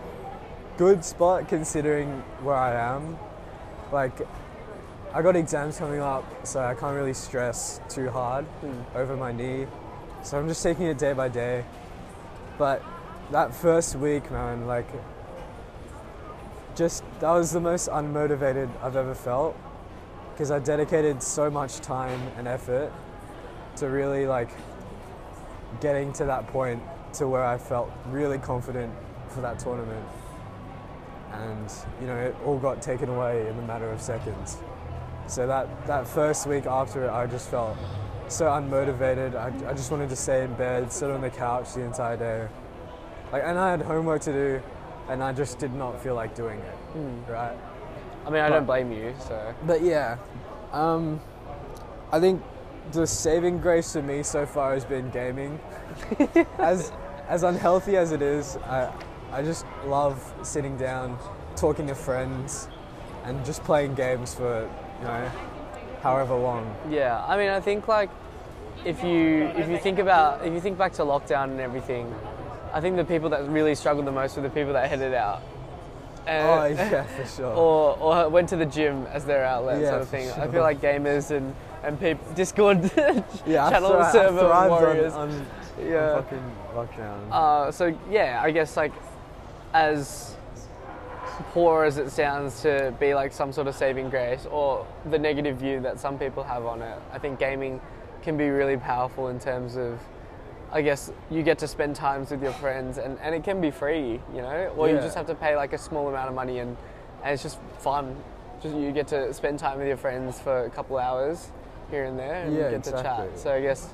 good 0.76 1.04
spot 1.04 1.48
considering 1.48 2.08
where 2.42 2.56
I 2.56 2.94
am. 2.94 3.18
Like, 3.90 4.12
I 5.12 5.22
got 5.22 5.34
exams 5.34 5.78
coming 5.78 6.00
up, 6.00 6.46
so 6.46 6.60
I 6.60 6.74
can't 6.74 6.94
really 6.94 7.14
stress 7.14 7.80
too 7.88 8.10
hard 8.10 8.44
hmm. 8.44 8.96
over 8.96 9.16
my 9.16 9.32
knee. 9.32 9.66
So 10.22 10.38
I'm 10.38 10.46
just 10.46 10.62
taking 10.62 10.86
it 10.86 10.98
day 10.98 11.12
by 11.12 11.28
day. 11.28 11.64
But 12.58 12.82
that 13.30 13.54
first 13.54 13.96
week, 13.96 14.30
man, 14.30 14.66
like, 14.66 14.88
just 16.76 17.02
that 17.20 17.30
was 17.30 17.50
the 17.50 17.60
most 17.60 17.88
unmotivated 17.88 18.68
I've 18.82 18.96
ever 18.96 19.14
felt 19.14 19.56
because 20.34 20.50
I 20.50 20.58
dedicated 20.58 21.22
so 21.22 21.48
much 21.48 21.78
time 21.78 22.20
and 22.36 22.48
effort 22.48 22.92
to 23.76 23.88
really 23.88 24.26
like 24.26 24.50
getting 25.80 26.12
to 26.14 26.24
that 26.24 26.48
point 26.48 26.82
to 27.14 27.28
where 27.28 27.44
I 27.44 27.56
felt 27.56 27.88
really 28.08 28.38
confident 28.38 28.92
for 29.28 29.40
that 29.42 29.60
tournament. 29.60 30.04
And 31.32 31.72
you 32.00 32.08
know, 32.08 32.16
it 32.16 32.34
all 32.44 32.58
got 32.58 32.82
taken 32.82 33.08
away 33.08 33.46
in 33.46 33.56
a 33.56 33.62
matter 33.62 33.88
of 33.88 34.00
seconds. 34.00 34.58
So 35.28 35.46
that, 35.46 35.86
that 35.86 36.08
first 36.08 36.48
week 36.48 36.66
after 36.66 37.04
it, 37.04 37.10
I 37.10 37.26
just 37.26 37.48
felt 37.48 37.76
so 38.26 38.46
unmotivated. 38.46 39.36
I, 39.36 39.70
I 39.70 39.72
just 39.72 39.92
wanted 39.92 40.08
to 40.10 40.16
stay 40.16 40.42
in 40.42 40.52
bed, 40.54 40.92
sit 40.92 41.10
on 41.10 41.20
the 41.20 41.30
couch 41.30 41.74
the 41.74 41.82
entire 41.82 42.16
day. 42.16 42.48
Like, 43.32 43.44
and 43.44 43.56
I 43.56 43.70
had 43.70 43.82
homework 43.82 44.22
to 44.22 44.32
do, 44.32 44.62
and 45.08 45.22
I 45.22 45.32
just 45.32 45.60
did 45.60 45.72
not 45.74 46.02
feel 46.02 46.16
like 46.16 46.34
doing 46.34 46.58
it. 46.58 46.74
Hmm. 46.92 47.30
Right? 47.30 47.56
I 48.26 48.30
mean, 48.30 48.40
I 48.42 48.48
But- 48.48 48.54
don't 48.56 48.66
blame 48.66 48.92
you. 48.92 49.14
So 49.28 49.54
But 49.66 49.82
yeah, 49.82 50.16
um, 50.72 51.20
I 52.12 52.20
think 52.20 52.42
the 52.92 53.06
saving 53.06 53.58
grace 53.60 53.92
for 53.92 54.02
me 54.02 54.22
so 54.22 54.46
far 54.46 54.74
has 54.74 54.84
been 54.84 55.10
gaming. 55.10 55.58
as 56.58 56.92
as 57.28 57.42
unhealthy 57.42 57.96
as 57.96 58.12
it 58.12 58.22
is, 58.22 58.56
I 58.68 58.88
I 59.32 59.42
just 59.42 59.66
love 59.86 60.16
sitting 60.42 60.76
down, 60.76 61.18
talking 61.56 61.86
to 61.88 61.94
friends, 61.94 62.68
and 63.24 63.44
just 63.44 63.64
playing 63.64 63.94
games 63.94 64.34
for 64.34 64.68
you 65.00 65.04
know 65.06 65.30
however 66.02 66.34
long. 66.34 66.74
yeah, 66.90 67.24
I 67.26 67.36
mean, 67.38 67.48
I 67.48 67.60
think 67.60 67.88
like 67.88 68.10
if 68.84 69.02
you 69.02 69.44
if 69.56 69.68
you 69.68 69.78
think 69.78 69.98
about 69.98 70.44
if 70.46 70.52
you 70.52 70.60
think 70.60 70.76
back 70.78 70.92
to 70.94 71.02
lockdown 71.02 71.44
and 71.44 71.60
everything, 71.60 72.14
I 72.72 72.80
think 72.80 72.96
the 72.96 73.04
people 73.04 73.30
that 73.30 73.48
really 73.48 73.74
struggled 73.74 74.06
the 74.06 74.12
most 74.12 74.36
were 74.36 74.42
the 74.42 74.50
people 74.50 74.72
that 74.74 74.88
headed 74.90 75.14
out. 75.14 75.40
And, 76.26 76.48
Oh 76.48 76.64
yeah, 76.66 77.02
for 77.04 77.26
sure. 77.26 77.46
or, 77.54 77.98
or 77.98 78.28
went 78.28 78.48
to 78.50 78.56
the 78.56 78.66
gym 78.66 79.06
as 79.12 79.24
their 79.24 79.44
outlet 79.44 79.80
Yeah, 79.80 79.90
sort 79.90 80.02
of 80.02 80.08
thing. 80.08 80.30
I 80.30 80.48
feel 80.48 80.62
like 80.62 80.80
gamers 80.80 81.30
and, 81.30 81.54
and 81.82 82.00
people 82.00 82.26
Discord 82.34 82.78
yeah, 83.46 83.66
I 83.66 83.70
channel 83.70 83.90
thri- 83.90 84.00
I 84.00 84.12
server 84.12 84.40
thrived 84.40 84.70
warriors. 84.70 85.12
on, 85.12 85.30
on 85.30 85.46
yeah. 85.82 86.14
fucking 86.14 86.52
lockdown. 86.74 87.30
Uh, 87.30 87.70
so 87.70 87.96
yeah, 88.10 88.40
I 88.42 88.50
guess 88.50 88.76
like 88.76 88.92
as 89.74 90.36
poor 91.52 91.84
as 91.84 91.98
it 91.98 92.10
sounds 92.10 92.62
to 92.62 92.94
be 93.00 93.14
like 93.14 93.32
some 93.32 93.52
sort 93.52 93.66
of 93.66 93.74
saving 93.74 94.08
grace 94.08 94.46
or 94.50 94.86
the 95.10 95.18
negative 95.18 95.56
view 95.56 95.80
that 95.80 95.98
some 95.98 96.18
people 96.18 96.42
have 96.44 96.64
on 96.64 96.80
it, 96.80 96.98
I 97.12 97.18
think 97.18 97.38
gaming 97.38 97.80
can 98.22 98.36
be 98.36 98.48
really 98.48 98.76
powerful 98.76 99.28
in 99.28 99.38
terms 99.38 99.76
of 99.76 99.98
I 100.74 100.82
guess 100.82 101.12
you 101.30 101.44
get 101.44 101.58
to 101.58 101.68
spend 101.68 101.94
times 101.94 102.32
with 102.32 102.42
your 102.42 102.52
friends 102.52 102.98
and, 102.98 103.16
and 103.20 103.32
it 103.32 103.44
can 103.44 103.60
be 103.60 103.70
free, 103.70 104.20
you 104.34 104.42
know? 104.42 104.74
Or 104.76 104.88
you 104.88 104.96
just 104.96 105.14
have 105.14 105.26
to 105.28 105.34
pay 105.34 105.54
like 105.54 105.72
a 105.72 105.78
small 105.78 106.08
amount 106.08 106.28
of 106.28 106.34
money 106.34 106.58
and, 106.58 106.76
and 107.22 107.32
it's 107.32 107.44
just 107.44 107.60
fun. 107.78 108.16
Just 108.60 108.74
you 108.74 108.90
get 108.90 109.06
to 109.08 109.32
spend 109.32 109.60
time 109.60 109.78
with 109.78 109.86
your 109.86 109.96
friends 109.96 110.40
for 110.40 110.64
a 110.64 110.70
couple 110.70 110.98
hours 110.98 111.52
here 111.92 112.06
and 112.06 112.18
there 112.18 112.44
and 112.44 112.56
Yeah, 112.56 112.72
get 112.72 112.82
to 112.84 112.90
chat. 112.90 113.38
So 113.38 113.54
I 113.54 113.60
guess 113.60 113.88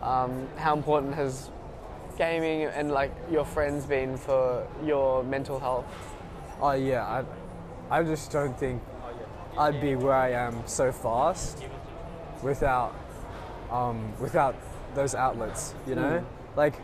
um, 0.00 0.48
how 0.56 0.74
important 0.74 1.14
has 1.14 1.50
gaming 2.16 2.62
and 2.62 2.90
like 2.90 3.12
your 3.30 3.44
friends 3.44 3.84
been 3.84 4.16
for 4.16 4.66
your 4.82 5.22
mental 5.24 5.60
health? 5.60 5.84
Oh 6.58 6.72
yeah, 6.72 7.04
I, 7.90 7.98
I 7.98 8.02
just 8.02 8.30
don't 8.30 8.58
think 8.58 8.82
I'd 9.58 9.78
be 9.78 9.94
where 9.94 10.14
I 10.14 10.30
am 10.30 10.62
so 10.64 10.90
fast 10.90 11.62
without, 12.42 12.94
um, 13.70 14.10
without 14.18 14.54
those 14.94 15.14
outlets. 15.14 15.74
You 15.86 15.94
know, 15.96 16.02
Mm. 16.20 16.24
like, 16.56 16.74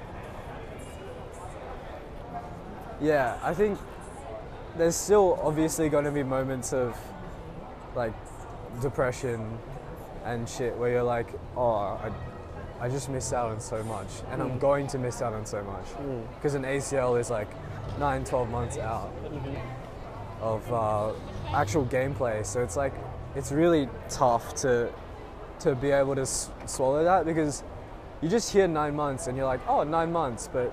yeah, 3.00 3.38
I 3.42 3.54
think 3.54 3.78
there's 4.76 4.96
still 4.96 5.38
obviously 5.42 5.88
going 5.88 6.04
to 6.04 6.10
be 6.10 6.22
moments 6.22 6.72
of 6.72 6.96
like 7.94 8.12
depression 8.80 9.58
and 10.24 10.48
shit 10.48 10.76
where 10.76 10.90
you're 10.90 11.02
like, 11.02 11.28
oh, 11.56 11.70
I, 11.74 12.10
I 12.80 12.88
just 12.88 13.08
missed 13.08 13.32
out 13.32 13.50
on 13.50 13.60
so 13.60 13.82
much, 13.84 14.06
and 14.30 14.40
I'm 14.42 14.52
Mm. 14.52 14.60
going 14.60 14.86
to 14.88 14.98
miss 14.98 15.22
out 15.22 15.32
on 15.32 15.44
so 15.46 15.62
much 15.62 15.86
because 16.36 16.54
an 16.54 16.62
ACL 16.64 17.18
is 17.18 17.30
like 17.30 17.48
nine, 17.98 18.24
12 18.24 18.48
months 18.50 18.78
out 18.78 19.10
of 20.40 20.72
uh, 20.72 21.12
actual 21.52 21.84
gameplay. 21.86 22.44
So 22.46 22.62
it's 22.62 22.76
like 22.76 22.94
it's 23.34 23.52
really 23.52 23.88
tough 24.08 24.54
to 24.56 24.90
to 25.60 25.74
be 25.74 25.90
able 25.90 26.14
to 26.14 26.22
s- 26.22 26.48
swallow 26.64 27.04
that 27.04 27.26
because 27.26 27.62
you 28.22 28.28
just 28.28 28.52
hear 28.52 28.68
nine 28.68 28.94
months 28.94 29.26
and 29.26 29.36
you're 29.36 29.46
like, 29.46 29.60
oh, 29.68 29.82
nine 29.82 30.12
months, 30.12 30.48
but 30.52 30.72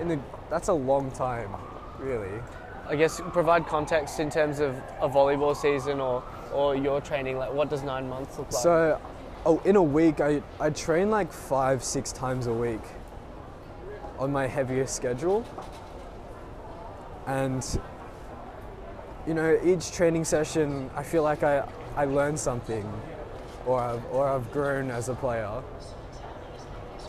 in 0.00 0.08
the 0.08 0.18
that's 0.48 0.68
a 0.68 0.72
long 0.72 1.10
time, 1.12 1.54
really. 1.98 2.40
I 2.88 2.96
guess 2.96 3.20
provide 3.32 3.66
context 3.66 4.18
in 4.18 4.30
terms 4.30 4.58
of 4.58 4.74
a 5.00 5.08
volleyball 5.08 5.56
season 5.56 6.00
or, 6.00 6.24
or 6.52 6.74
your 6.74 7.00
training. 7.00 7.38
Like, 7.38 7.52
what 7.52 7.70
does 7.70 7.84
nine 7.84 8.08
months 8.08 8.36
look 8.36 8.50
like? 8.52 8.62
So, 8.62 9.00
oh, 9.46 9.62
in 9.64 9.76
a 9.76 9.82
week, 9.82 10.20
I, 10.20 10.42
I 10.58 10.70
train 10.70 11.08
like 11.08 11.32
five, 11.32 11.84
six 11.84 12.10
times 12.10 12.48
a 12.48 12.52
week 12.52 12.80
on 14.18 14.32
my 14.32 14.48
heaviest 14.48 14.96
schedule. 14.96 15.44
And, 17.28 17.64
you 19.24 19.34
know, 19.34 19.60
each 19.62 19.92
training 19.92 20.24
session, 20.24 20.90
I 20.96 21.04
feel 21.04 21.22
like 21.22 21.44
I, 21.44 21.68
I 21.96 22.06
learn 22.06 22.36
something 22.36 22.90
or 23.66 23.80
I've, 23.80 24.04
or 24.06 24.26
I've 24.26 24.50
grown 24.50 24.90
as 24.90 25.08
a 25.08 25.14
player. 25.14 25.62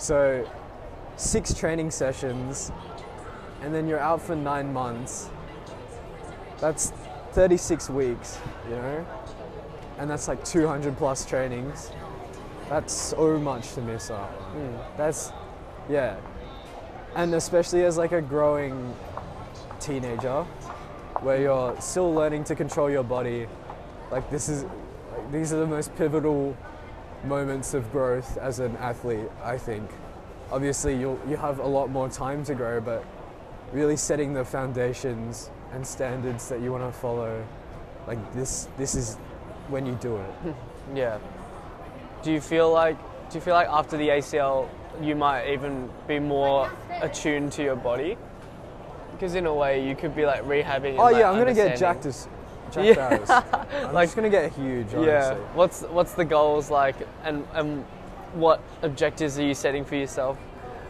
So, 0.01 0.49
six 1.15 1.53
training 1.53 1.91
sessions, 1.91 2.71
and 3.61 3.71
then 3.71 3.87
you're 3.87 3.99
out 3.99 4.19
for 4.19 4.35
nine 4.35 4.73
months. 4.73 5.29
That's 6.59 6.91
36 7.33 7.87
weeks, 7.91 8.39
you 8.67 8.77
know? 8.77 9.05
and 9.99 10.09
that's 10.09 10.27
like 10.27 10.43
200 10.43 10.97
plus 10.97 11.23
trainings. 11.23 11.91
That's 12.69 12.91
so 12.91 13.37
much 13.37 13.73
to 13.73 13.81
miss 13.81 14.09
out. 14.09 14.31
on. 14.31 14.53
Hmm. 14.53 14.97
That's, 14.97 15.31
yeah. 15.87 16.17
And 17.15 17.35
especially 17.35 17.85
as 17.85 17.99
like 17.99 18.11
a 18.11 18.23
growing 18.23 18.95
teenager, 19.79 20.41
where 21.19 21.39
you're 21.39 21.79
still 21.79 22.11
learning 22.11 22.45
to 22.45 22.55
control 22.55 22.89
your 22.89 23.03
body, 23.03 23.45
like 24.09 24.31
this 24.31 24.49
is, 24.49 24.63
like, 24.63 25.31
these 25.31 25.53
are 25.53 25.57
the 25.57 25.67
most 25.67 25.95
pivotal 25.95 26.57
moments 27.23 27.73
of 27.73 27.91
growth 27.91 28.37
as 28.37 28.59
an 28.59 28.75
athlete. 28.77 29.29
I 29.43 29.57
think. 29.57 29.89
Obviously, 30.51 30.97
you 30.97 31.19
you 31.27 31.37
have 31.37 31.59
a 31.59 31.67
lot 31.67 31.89
more 31.89 32.09
time 32.09 32.43
to 32.45 32.55
grow, 32.55 32.81
but 32.81 33.05
really 33.71 33.95
setting 33.95 34.33
the 34.33 34.43
foundations 34.43 35.49
and 35.73 35.85
standards 35.85 36.49
that 36.49 36.61
you 36.61 36.71
want 36.71 36.83
to 36.83 36.99
follow, 36.99 37.45
like 38.07 38.33
this, 38.33 38.67
this 38.77 38.95
is 38.95 39.15
when 39.69 39.85
you 39.85 39.93
do 39.95 40.17
it. 40.17 40.55
yeah. 40.95 41.17
Do 42.23 42.31
you 42.31 42.41
feel 42.41 42.71
like 42.71 42.97
do 43.29 43.37
you 43.37 43.41
feel 43.41 43.53
like 43.53 43.67
after 43.67 43.97
the 43.97 44.09
ACL 44.09 44.67
you 45.01 45.15
might 45.15 45.49
even 45.51 45.89
be 46.07 46.19
more 46.19 46.69
attuned 47.01 47.51
to 47.53 47.63
your 47.63 47.75
body? 47.75 48.17
Because 49.13 49.35
in 49.35 49.45
a 49.45 49.53
way 49.53 49.87
you 49.87 49.95
could 49.95 50.15
be 50.15 50.25
like 50.25 50.43
rehabbing. 50.43 50.97
Oh 50.97 51.03
like, 51.03 51.17
yeah, 51.17 51.31
I'm 51.31 51.37
gonna 51.37 51.53
get 51.53 51.77
jacked 51.77 52.05
as 52.05 52.27
Yeah. 52.77 53.43
I'm 53.87 53.93
Like- 53.93 54.07
just 54.07 54.15
gonna 54.15 54.29
get 54.29 54.51
huge. 54.53 54.87
Honestly. 54.93 55.05
Yeah. 55.07 55.35
What's 55.53 55.81
what's 55.83 56.13
the 56.13 56.25
goals 56.25 56.69
like, 56.71 56.95
and 57.23 57.45
and 57.53 57.83
what 58.33 58.61
objectives 58.81 59.37
are 59.39 59.43
you 59.43 59.53
setting 59.53 59.83
for 59.85 59.95
yourself 59.95 60.37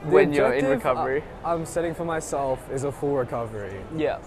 The 0.06 0.12
when 0.12 0.34
you're 0.34 0.54
in 0.54 0.66
uh, 0.66 0.70
recovery? 0.70 1.24
I- 1.44 1.54
I'm 1.54 1.66
setting 1.66 1.94
for 1.96 2.06
myself 2.06 2.60
is 2.72 2.84
a 2.84 2.92
full 2.92 3.16
recovery. 3.16 3.80
yeah. 3.96 4.20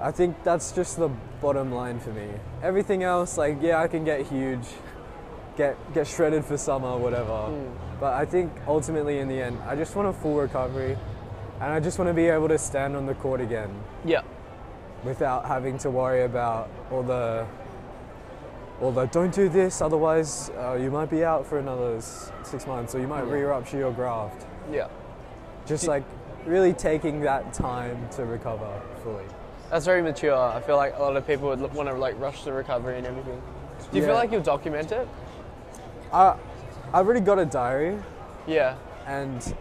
I 0.00 0.10
think 0.10 0.36
that's 0.44 0.72
just 0.72 0.98
the 0.98 1.08
bottom 1.40 1.72
line 1.72 1.98
for 2.00 2.10
me. 2.10 2.28
Everything 2.62 3.02
else, 3.02 3.38
like 3.38 3.56
yeah, 3.62 3.80
I 3.80 3.88
can 3.88 4.04
get 4.04 4.26
huge, 4.26 4.66
get 5.56 5.76
get 5.94 6.06
shredded 6.06 6.44
for 6.44 6.58
summer, 6.58 6.98
whatever. 6.98 7.32
Mm. 7.48 7.72
But 7.98 8.12
I 8.12 8.26
think 8.26 8.52
ultimately, 8.66 9.20
in 9.20 9.28
the 9.28 9.40
end, 9.40 9.58
I 9.66 9.74
just 9.74 9.96
want 9.96 10.08
a 10.08 10.12
full 10.12 10.34
recovery, 10.36 10.98
and 11.62 11.72
I 11.72 11.80
just 11.80 11.98
want 11.98 12.10
to 12.10 12.14
be 12.14 12.26
able 12.26 12.48
to 12.48 12.58
stand 12.58 12.94
on 12.94 13.06
the 13.06 13.14
court 13.14 13.40
again 13.40 13.70
Yeah. 14.04 14.20
Without 15.04 15.44
having 15.46 15.78
to 15.78 15.90
worry 15.90 16.24
about 16.24 16.68
all 16.90 17.02
the 17.02 17.46
all 18.80 18.92
the 18.92 19.06
don't 19.06 19.32
do 19.34 19.48
this, 19.48 19.80
otherwise 19.80 20.50
uh, 20.58 20.74
you 20.74 20.90
might 20.90 21.08
be 21.08 21.24
out 21.24 21.46
for 21.46 21.58
another 21.58 21.98
six 22.42 22.66
months, 22.66 22.94
or 22.94 23.00
you 23.00 23.06
might 23.08 23.24
Yeah. 23.26 23.32
re-rupture 23.32 23.78
your 23.78 23.92
graft. 23.92 24.44
Yeah. 24.70 24.88
Just 25.64 25.84
Do- 25.84 25.90
like 25.90 26.04
really 26.44 26.74
taking 26.74 27.20
that 27.22 27.52
time 27.54 28.06
to 28.10 28.24
recover 28.26 28.68
fully. 29.02 29.24
That's 29.70 29.86
very 29.86 30.02
mature. 30.02 30.36
I 30.36 30.60
feel 30.60 30.76
like 30.76 30.94
a 30.96 31.00
lot 31.00 31.16
of 31.16 31.26
people 31.26 31.48
would 31.48 31.60
want 31.74 31.88
to 31.88 31.94
like 31.94 32.20
rush 32.20 32.44
the 32.44 32.52
recovery 32.52 32.98
and 32.98 33.06
everything. 33.06 33.40
Do 33.90 33.98
you 33.98 34.04
feel 34.04 34.14
like 34.14 34.30
you'll 34.30 34.42
document 34.42 34.92
it? 34.92 35.08
I 36.12 36.36
I've 36.92 37.04
already 37.06 37.20
got 37.20 37.38
a 37.38 37.46
diary, 37.46 37.98
Yeah. 38.46 38.74
and 39.06 39.54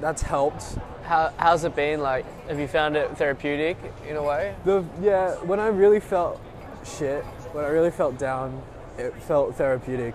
that's 0.00 0.22
helped. 0.22 0.78
How, 1.10 1.32
how's 1.38 1.64
it 1.64 1.74
been? 1.74 1.98
Like, 1.98 2.24
have 2.46 2.60
you 2.60 2.68
found 2.68 2.96
it 2.96 3.18
therapeutic 3.18 3.76
in 4.08 4.14
a 4.14 4.22
way? 4.22 4.54
The 4.64 4.84
yeah, 5.02 5.34
when 5.38 5.58
I 5.58 5.66
really 5.66 5.98
felt 5.98 6.40
shit, 6.84 7.24
when 7.50 7.64
I 7.64 7.68
really 7.68 7.90
felt 7.90 8.16
down, 8.16 8.62
it 8.96 9.12
felt 9.24 9.56
therapeutic. 9.56 10.14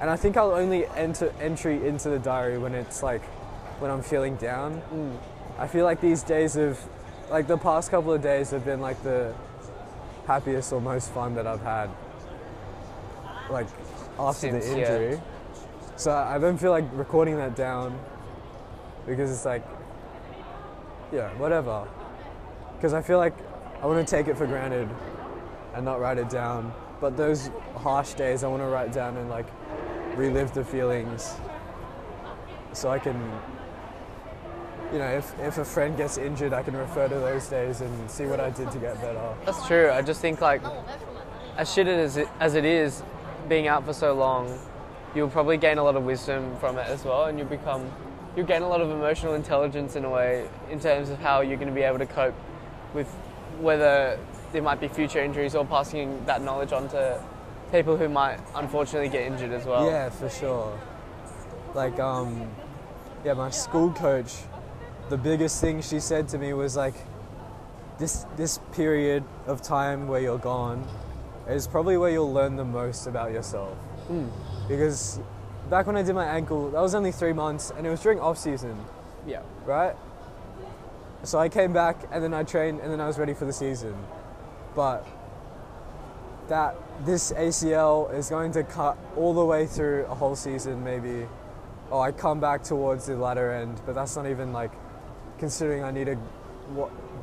And 0.00 0.10
I 0.10 0.16
think 0.16 0.36
I'll 0.36 0.50
only 0.50 0.86
enter 0.88 1.32
entry 1.40 1.86
into 1.86 2.08
the 2.08 2.18
diary 2.18 2.58
when 2.58 2.74
it's 2.74 3.00
like 3.00 3.22
when 3.78 3.92
I'm 3.92 4.02
feeling 4.02 4.34
down. 4.34 4.82
Mm. 4.92 5.16
I 5.56 5.68
feel 5.68 5.84
like 5.84 6.00
these 6.00 6.24
days 6.24 6.56
of 6.56 6.80
like 7.30 7.46
the 7.46 7.56
past 7.56 7.92
couple 7.92 8.12
of 8.12 8.20
days 8.20 8.50
have 8.50 8.64
been 8.64 8.80
like 8.80 9.00
the 9.04 9.32
happiest 10.26 10.72
or 10.72 10.80
most 10.80 11.12
fun 11.12 11.36
that 11.36 11.46
I've 11.46 11.62
had. 11.62 11.90
Like 13.48 13.68
after 14.18 14.50
Since, 14.50 14.66
the 14.66 14.70
yeah. 14.72 14.78
injury. 14.78 15.20
So 15.94 16.10
I 16.10 16.38
don't 16.38 16.58
feel 16.58 16.72
like 16.72 16.86
recording 16.92 17.36
that 17.36 17.54
down 17.54 17.96
because 19.06 19.30
it's 19.30 19.44
like 19.44 19.62
yeah, 21.12 21.28
whatever. 21.34 21.86
Because 22.76 22.94
I 22.94 23.02
feel 23.02 23.18
like 23.18 23.34
I 23.82 23.86
want 23.86 24.06
to 24.06 24.16
take 24.16 24.28
it 24.28 24.36
for 24.36 24.46
granted 24.46 24.88
and 25.74 25.84
not 25.84 26.00
write 26.00 26.18
it 26.18 26.28
down. 26.28 26.72
But 27.00 27.16
those 27.16 27.50
harsh 27.76 28.14
days, 28.14 28.42
I 28.42 28.48
want 28.48 28.62
to 28.62 28.66
write 28.66 28.92
down 28.92 29.16
and 29.16 29.30
like 29.30 29.46
relive 30.16 30.52
the 30.52 30.64
feelings, 30.64 31.36
so 32.72 32.90
I 32.90 32.98
can, 32.98 33.16
you 34.92 34.98
know, 34.98 35.06
if, 35.06 35.38
if 35.38 35.58
a 35.58 35.64
friend 35.64 35.96
gets 35.96 36.18
injured, 36.18 36.52
I 36.52 36.62
can 36.64 36.76
refer 36.76 37.06
to 37.08 37.14
those 37.14 37.46
days 37.46 37.80
and 37.82 38.10
see 38.10 38.26
what 38.26 38.40
I 38.40 38.50
did 38.50 38.70
to 38.72 38.78
get 38.78 39.00
better. 39.00 39.34
That's 39.44 39.64
true. 39.66 39.90
I 39.90 40.02
just 40.02 40.20
think 40.20 40.40
like 40.40 40.60
as 41.56 41.72
shit 41.72 41.86
as 41.86 42.16
it, 42.16 42.28
as 42.40 42.54
it 42.54 42.64
is, 42.64 43.02
being 43.48 43.68
out 43.68 43.84
for 43.84 43.92
so 43.92 44.12
long, 44.12 44.58
you'll 45.14 45.30
probably 45.30 45.56
gain 45.56 45.78
a 45.78 45.84
lot 45.84 45.94
of 45.94 46.02
wisdom 46.02 46.56
from 46.58 46.78
it 46.78 46.86
as 46.88 47.04
well, 47.04 47.26
and 47.26 47.38
you'll 47.38 47.48
become 47.48 47.90
you 48.38 48.44
gain 48.44 48.62
a 48.62 48.68
lot 48.68 48.80
of 48.80 48.88
emotional 48.88 49.34
intelligence 49.34 49.96
in 49.96 50.04
a 50.04 50.10
way 50.10 50.48
in 50.70 50.78
terms 50.78 51.10
of 51.10 51.18
how 51.18 51.40
you're 51.40 51.56
going 51.56 51.68
to 51.68 51.74
be 51.74 51.82
able 51.82 51.98
to 51.98 52.06
cope 52.06 52.36
with 52.94 53.08
whether 53.60 54.16
there 54.52 54.62
might 54.62 54.80
be 54.80 54.86
future 54.86 55.18
injuries 55.18 55.56
or 55.56 55.66
passing 55.66 56.24
that 56.24 56.40
knowledge 56.40 56.72
on 56.72 56.88
to 56.88 57.20
people 57.72 57.96
who 57.96 58.08
might 58.08 58.38
unfortunately 58.54 59.08
get 59.08 59.22
injured 59.22 59.50
as 59.50 59.66
well. 59.66 59.84
Yeah, 59.84 60.08
for 60.08 60.30
sure. 60.30 60.78
Like, 61.74 61.98
um, 61.98 62.48
yeah, 63.24 63.34
my 63.34 63.50
school 63.50 63.92
coach, 63.92 64.32
the 65.08 65.18
biggest 65.18 65.60
thing 65.60 65.82
she 65.82 65.98
said 65.98 66.28
to 66.28 66.38
me 66.38 66.52
was 66.52 66.76
like, 66.76 66.94
this 67.98 68.24
this 68.36 68.60
period 68.70 69.24
of 69.48 69.60
time 69.60 70.06
where 70.06 70.20
you're 70.20 70.38
gone 70.38 70.86
is 71.48 71.66
probably 71.66 71.96
where 71.96 72.10
you'll 72.10 72.32
learn 72.32 72.54
the 72.54 72.64
most 72.64 73.08
about 73.08 73.32
yourself. 73.32 73.76
Mm. 74.08 74.30
Because 74.68 75.18
back 75.70 75.86
when 75.86 75.96
I 75.96 76.02
did 76.02 76.14
my 76.14 76.24
ankle, 76.24 76.70
that 76.70 76.80
was 76.80 76.94
only 76.94 77.12
three 77.12 77.32
months, 77.32 77.72
and 77.76 77.86
it 77.86 77.90
was 77.90 78.00
during 78.00 78.20
off 78.20 78.38
season, 78.38 78.76
Yeah. 79.26 79.42
right? 79.66 79.94
So 81.24 81.38
I 81.38 81.48
came 81.48 81.72
back, 81.72 81.96
and 82.10 82.22
then 82.22 82.32
I 82.32 82.44
trained, 82.44 82.80
and 82.80 82.92
then 82.92 83.00
I 83.00 83.06
was 83.06 83.18
ready 83.18 83.34
for 83.34 83.44
the 83.44 83.52
season. 83.52 83.94
But 84.74 85.06
that 86.48 86.76
this 87.04 87.32
ACL 87.32 88.12
is 88.14 88.30
going 88.30 88.52
to 88.52 88.62
cut 88.62 88.96
all 89.16 89.34
the 89.34 89.44
way 89.44 89.66
through 89.66 90.06
a 90.06 90.14
whole 90.14 90.36
season, 90.36 90.82
maybe. 90.82 91.26
Oh, 91.90 92.00
I 92.00 92.12
come 92.12 92.40
back 92.40 92.62
towards 92.62 93.06
the 93.06 93.16
latter 93.16 93.50
end, 93.52 93.80
but 93.84 93.94
that's 93.94 94.16
not 94.16 94.26
even 94.26 94.52
like 94.52 94.70
considering 95.38 95.82
I 95.84 95.90
need 95.90 96.06
to 96.06 96.16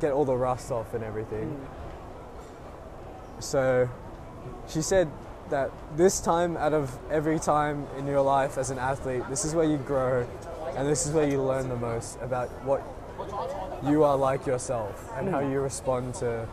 get 0.00 0.12
all 0.12 0.24
the 0.24 0.36
rust 0.36 0.70
off 0.70 0.92
and 0.94 1.04
everything. 1.04 1.48
Mm. 1.48 3.42
So 3.42 3.88
she 4.68 4.82
said 4.82 5.08
that 5.50 5.70
this 5.96 6.20
time 6.20 6.56
out 6.56 6.72
of 6.72 6.96
every 7.10 7.38
time 7.38 7.86
in 7.98 8.06
your 8.06 8.20
life 8.22 8.58
as 8.58 8.70
an 8.70 8.78
athlete, 8.78 9.22
this 9.28 9.44
is 9.44 9.54
where 9.54 9.64
you 9.64 9.76
grow 9.78 10.26
and 10.76 10.86
this 10.86 11.06
is 11.06 11.12
where 11.12 11.28
you 11.28 11.42
learn 11.42 11.68
the 11.68 11.76
most 11.76 12.18
about 12.20 12.48
what 12.64 12.82
you 13.84 14.04
are 14.04 14.16
like 14.16 14.46
yourself 14.46 15.10
and 15.16 15.28
how 15.28 15.40
you 15.40 15.60
respond 15.60 16.14
to, 16.16 16.46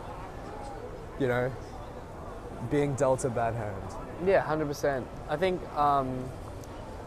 you 1.18 1.26
know, 1.28 1.52
being 2.70 2.94
dealt 2.94 3.24
a 3.24 3.30
bad 3.30 3.54
hand. 3.54 3.82
Yeah, 4.24 4.40
hundred 4.40 4.66
percent. 4.66 5.06
I 5.28 5.36
think 5.36 5.60
um, 5.76 6.24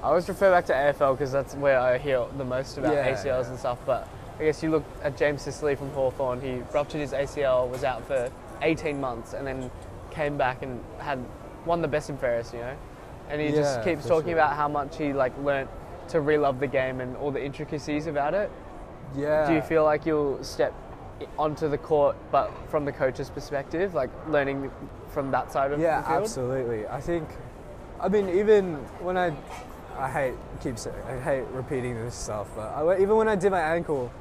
I 0.04 0.08
always 0.10 0.28
refer 0.28 0.52
back 0.52 0.66
to 0.68 0.74
AFL 0.74 1.14
because 1.14 1.32
that's 1.32 1.56
where 1.56 1.80
I 1.80 1.98
hear 1.98 2.26
the 2.38 2.46
most 2.46 2.78
about 2.78 2.94
Yeah, 2.94 3.12
ACLs 3.14 3.26
yeah. 3.26 3.50
and 3.50 3.60
stuff. 3.60 3.80
But 3.86 4.08
I 4.40 4.44
guess 4.44 4.62
you 4.62 4.70
look 4.70 4.84
at 5.02 5.18
James 5.18 5.42
Sicily 5.42 5.76
from 5.76 5.90
Hawthorn. 5.92 6.42
He 6.42 6.62
ruptured 6.74 7.02
his 7.02 7.14
ACL, 7.14 7.68
was 7.70 7.84
out 7.84 8.06
for 8.06 8.30
18 8.62 9.00
months, 9.02 9.34
and 9.34 9.48
then 9.48 9.72
came 10.12 10.38
back 10.38 10.62
and 10.62 10.84
had 11.00 11.24
won 11.68 11.82
the 11.82 11.88
best 11.88 12.10
in 12.10 12.18
fairest, 12.18 12.54
you 12.54 12.60
know. 12.60 12.76
And 13.30 13.42
he 13.42 13.50
just 13.50 13.84
keeps 13.84 14.08
talking 14.08 14.30
sure. 14.30 14.40
about 14.40 14.56
how 14.56 14.68
much 14.68 14.98
he 14.98 15.14
like 15.14 15.38
learnt 15.44 15.70
to 16.10 16.22
re-love 16.22 16.60
the 16.60 16.68
game 16.68 17.02
and 17.02 17.16
all 17.18 17.30
the 17.32 17.44
intricacies 17.44 18.08
about 18.08 18.34
it. 18.34 18.50
Yeah. 19.16 19.48
Do 19.48 19.54
you 19.54 19.62
feel 19.62 19.84
like 19.84 20.06
you'll 20.06 20.44
step 20.44 20.74
onto 21.38 21.68
the 21.70 21.78
court, 21.78 22.16
but 22.32 22.52
from 22.70 22.86
the 22.86 22.92
coach's 22.92 23.30
perspective, 23.30 23.94
like 23.94 24.10
learning 24.28 24.72
from 25.10 25.32
that 25.32 25.52
side 25.52 25.72
of 25.72 25.80
Yeah? 25.80 26.02
Yeah, 26.02 26.18
absolutely. 26.18 26.88
I 26.88 27.02
think, 27.02 27.28
I 28.00 28.08
mean, 28.08 28.30
even 28.30 28.76
when 29.00 29.18
I, 29.18 29.36
I 29.98 30.10
hate 30.10 30.36
keep 30.62 30.78
saying, 30.78 30.96
I 31.08 31.20
hate 31.20 31.46
repeating 31.52 31.96
this 31.96 32.16
stuff, 32.16 32.48
but 32.56 32.68
I, 32.68 33.02
even 33.02 33.16
when 33.16 33.28
I 33.28 33.36
did 33.36 33.52
my 33.52 33.62
ankle, 33.62 34.12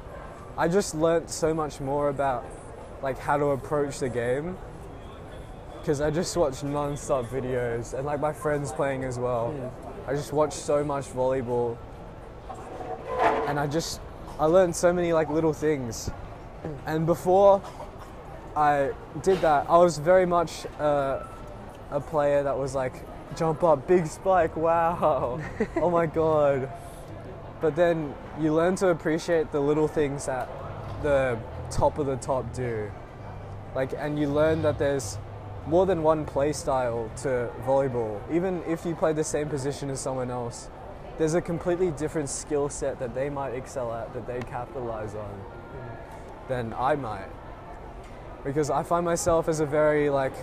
I 0.57 0.67
just 0.67 0.95
learnt 0.95 1.29
so 1.29 1.53
much 1.53 1.79
more 1.79 2.09
about 2.09 2.45
like 3.01 3.19
how 3.19 3.37
to 3.37 3.45
approach 3.47 3.99
the 3.99 4.09
game. 4.09 4.57
Because 5.87 6.01
I 6.01 6.11
just 6.11 6.35
watched 6.35 6.65
non-stop 6.65 7.27
videos 7.27 7.93
and 7.93 8.05
like 8.05 8.19
my 8.19 8.33
friends 8.33 8.73
playing 8.73 9.05
as 9.05 9.17
well. 9.17 9.55
I 10.05 10.15
just 10.15 10.33
watched 10.33 10.57
so 10.57 10.83
much 10.83 11.05
volleyball, 11.05 11.77
and 13.47 13.57
I 13.57 13.67
just 13.67 14.01
I 14.37 14.47
learned 14.47 14.75
so 14.75 14.91
many 14.91 15.13
like 15.13 15.29
little 15.29 15.53
things. 15.53 16.11
And 16.85 17.05
before 17.05 17.61
I 18.53 18.91
did 19.23 19.39
that, 19.39 19.69
I 19.69 19.77
was 19.77 19.97
very 19.97 20.25
much 20.25 20.65
uh, 20.77 21.23
a 21.89 22.01
player 22.01 22.43
that 22.43 22.57
was 22.57 22.75
like, 22.75 23.05
jump 23.37 23.63
up, 23.63 23.87
big 23.87 24.07
spike, 24.07 24.57
wow, 24.57 25.39
oh 25.77 25.89
my 25.89 26.05
god. 26.05 26.69
But 27.61 27.77
then 27.77 28.13
you 28.37 28.53
learn 28.53 28.75
to 28.75 28.89
appreciate 28.89 29.53
the 29.53 29.61
little 29.61 29.87
things 29.87 30.25
that 30.25 30.49
the 31.01 31.39
top 31.71 31.97
of 31.97 32.07
the 32.07 32.17
top 32.17 32.53
do. 32.53 32.91
Like, 33.73 33.93
and 33.97 34.19
you 34.19 34.27
learn 34.27 34.63
that 34.63 34.77
there's 34.77 35.17
more 35.67 35.85
than 35.85 36.01
one 36.01 36.25
play 36.25 36.53
style 36.53 37.09
to 37.17 37.49
volleyball. 37.65 38.19
Even 38.31 38.63
if 38.65 38.85
you 38.85 38.95
play 38.95 39.13
the 39.13 39.23
same 39.23 39.49
position 39.49 39.89
as 39.89 39.99
someone 39.99 40.31
else, 40.31 40.69
there's 41.17 41.33
a 41.33 41.41
completely 41.41 41.91
different 41.91 42.29
skill 42.29 42.69
set 42.69 42.99
that 42.99 43.13
they 43.13 43.29
might 43.29 43.53
excel 43.53 43.91
at 43.93 44.13
that 44.13 44.25
they 44.27 44.39
capitalize 44.49 45.13
on 45.15 45.41
than 46.47 46.73
I 46.73 46.95
might 46.95 47.27
because 48.45 48.69
I 48.69 48.83
find 48.83 49.03
myself 49.03 49.49
as 49.49 49.59
a 49.59 49.65
very 49.65 50.09
like 50.09 50.33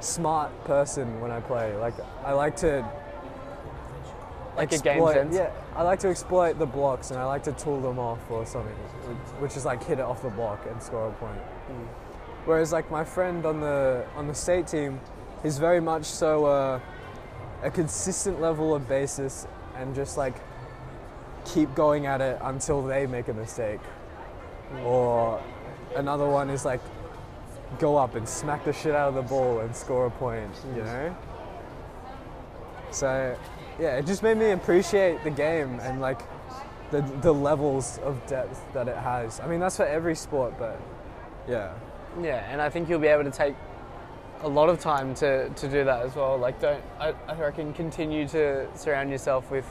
smart 0.00 0.50
person 0.64 1.20
when 1.20 1.30
I 1.30 1.40
play. 1.40 1.76
Like 1.76 1.94
I 2.24 2.32
like 2.32 2.56
to 2.58 2.86
Like 4.56 4.72
a 4.72 4.78
game 4.78 4.92
exploit- 4.94 5.14
sense? 5.14 5.34
Yeah, 5.36 5.50
I 5.76 5.82
like 5.82 5.98
to 6.00 6.08
exploit 6.08 6.58
the 6.58 6.66
blocks 6.66 7.10
and 7.10 7.18
I 7.20 7.24
like 7.26 7.42
to 7.42 7.52
tool 7.52 7.80
them 7.80 7.98
off 7.98 8.20
or 8.30 8.46
something, 8.46 8.72
which 9.40 9.56
is 9.56 9.64
like 9.66 9.82
hit 9.84 9.98
it 9.98 10.02
off 10.04 10.22
the 10.22 10.30
block 10.30 10.64
and 10.70 10.82
score 10.82 11.08
a 11.08 11.12
point. 11.12 11.36
Mm. 11.70 11.86
Whereas 12.44 12.72
like 12.72 12.90
my 12.90 13.04
friend 13.04 13.46
on 13.46 13.60
the 13.60 14.04
on 14.16 14.26
the 14.26 14.34
state 14.34 14.66
team, 14.66 15.00
he's 15.42 15.58
very 15.58 15.80
much 15.80 16.04
so 16.04 16.44
uh, 16.44 16.80
a 17.62 17.70
consistent 17.70 18.40
level 18.40 18.74
of 18.74 18.86
basis 18.88 19.46
and 19.76 19.94
just 19.94 20.16
like 20.18 20.34
keep 21.46 21.74
going 21.74 22.06
at 22.06 22.20
it 22.20 22.38
until 22.42 22.82
they 22.82 23.06
make 23.06 23.28
a 23.28 23.32
mistake. 23.32 23.80
Or 24.84 25.42
another 25.96 26.26
one 26.26 26.50
is 26.50 26.64
like 26.64 26.80
go 27.78 27.96
up 27.96 28.14
and 28.14 28.28
smack 28.28 28.64
the 28.64 28.72
shit 28.72 28.94
out 28.94 29.08
of 29.08 29.14
the 29.14 29.22
ball 29.22 29.60
and 29.60 29.74
score 29.74 30.06
a 30.06 30.10
point, 30.10 30.50
you 30.76 30.82
know? 30.82 31.16
So 32.90 33.36
yeah, 33.80 33.96
it 33.96 34.06
just 34.06 34.22
made 34.22 34.36
me 34.36 34.50
appreciate 34.50 35.24
the 35.24 35.30
game 35.30 35.80
and 35.80 36.00
like 36.00 36.20
the 36.90 37.00
the 37.22 37.32
levels 37.32 37.98
of 38.04 38.24
depth 38.26 38.62
that 38.74 38.86
it 38.86 38.96
has. 38.96 39.40
I 39.40 39.46
mean 39.46 39.60
that's 39.60 39.78
for 39.78 39.86
every 39.86 40.14
sport, 40.14 40.54
but 40.58 40.80
yeah. 41.48 41.72
Yeah, 42.22 42.46
and 42.50 42.60
I 42.60 42.68
think 42.70 42.88
you'll 42.88 43.00
be 43.00 43.08
able 43.08 43.24
to 43.24 43.30
take 43.30 43.54
a 44.42 44.48
lot 44.48 44.68
of 44.68 44.78
time 44.78 45.14
to, 45.16 45.48
to 45.48 45.68
do 45.68 45.84
that 45.84 46.04
as 46.04 46.14
well. 46.14 46.36
Like, 46.36 46.60
don't 46.60 46.82
I, 47.00 47.14
I 47.26 47.34
reckon 47.34 47.72
continue 47.72 48.28
to 48.28 48.68
surround 48.76 49.10
yourself 49.10 49.50
with 49.50 49.66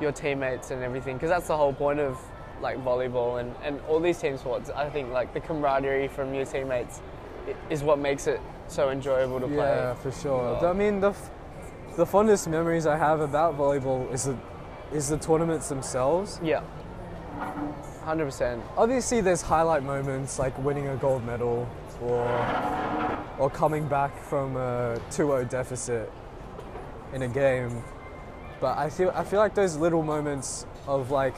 your 0.00 0.12
teammates 0.12 0.70
and 0.70 0.82
everything 0.82 1.16
because 1.16 1.28
that's 1.28 1.48
the 1.48 1.56
whole 1.56 1.72
point 1.72 2.00
of 2.00 2.18
like 2.60 2.78
volleyball 2.84 3.40
and, 3.40 3.54
and 3.62 3.80
all 3.88 4.00
these 4.00 4.18
team 4.18 4.38
sports. 4.38 4.70
I 4.70 4.88
think 4.88 5.10
like 5.10 5.34
the 5.34 5.40
camaraderie 5.40 6.08
from 6.08 6.34
your 6.34 6.44
teammates 6.44 7.00
is 7.70 7.82
what 7.82 7.98
makes 7.98 8.26
it 8.26 8.40
so 8.68 8.90
enjoyable 8.90 9.40
to 9.40 9.46
play. 9.46 9.56
Yeah, 9.56 9.94
for 9.94 10.12
sure. 10.12 10.58
well. 10.60 10.66
I 10.66 10.72
mean, 10.72 11.00
the 11.00 11.10
f- 11.10 11.30
the 11.96 12.06
fondest 12.06 12.48
memories 12.48 12.86
I 12.86 12.96
have 12.96 13.20
about 13.20 13.58
volleyball 13.58 14.10
is 14.12 14.24
the 14.24 14.36
is 14.92 15.08
the 15.08 15.18
tournaments 15.18 15.68
themselves. 15.68 16.38
Yeah, 16.42 16.62
hundred 18.04 18.26
percent. 18.26 18.62
Obviously, 18.76 19.20
there's 19.20 19.42
highlight 19.42 19.82
moments 19.82 20.38
like 20.38 20.56
winning 20.58 20.88
a 20.88 20.96
gold 20.96 21.24
medal 21.26 21.68
or 22.02 23.18
or 23.38 23.50
coming 23.50 23.86
back 23.88 24.16
from 24.24 24.56
a 24.56 25.00
2-0 25.10 25.48
deficit 25.48 26.12
in 27.12 27.22
a 27.22 27.28
game. 27.28 27.82
But 28.60 28.78
I 28.78 28.90
feel 28.90 29.12
I 29.14 29.24
feel 29.24 29.40
like 29.40 29.54
those 29.54 29.76
little 29.76 30.02
moments 30.02 30.66
of 30.86 31.10
like 31.10 31.34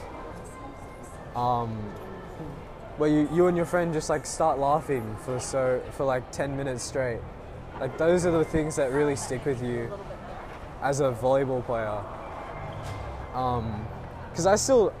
um 1.35 1.71
where 2.97 3.09
you, 3.09 3.27
you 3.33 3.47
and 3.47 3.57
your 3.57 3.65
friend 3.65 3.93
just 3.93 4.09
like 4.09 4.25
start 4.25 4.57
laughing 4.57 5.17
for 5.25 5.39
so 5.39 5.81
for 5.91 6.05
like 6.05 6.31
10 6.31 6.55
minutes 6.55 6.83
straight. 6.83 7.19
Like 7.79 7.97
those 7.97 8.25
are 8.25 8.31
the 8.31 8.45
things 8.45 8.77
that 8.77 8.91
really 8.91 9.15
stick 9.15 9.45
with 9.45 9.61
you 9.61 9.91
as 10.81 11.01
a 11.01 11.11
volleyball 11.11 11.65
player. 11.65 12.01
Um, 13.33 13.85
because 14.29 14.45
I 14.45 14.55
still, 14.55 14.91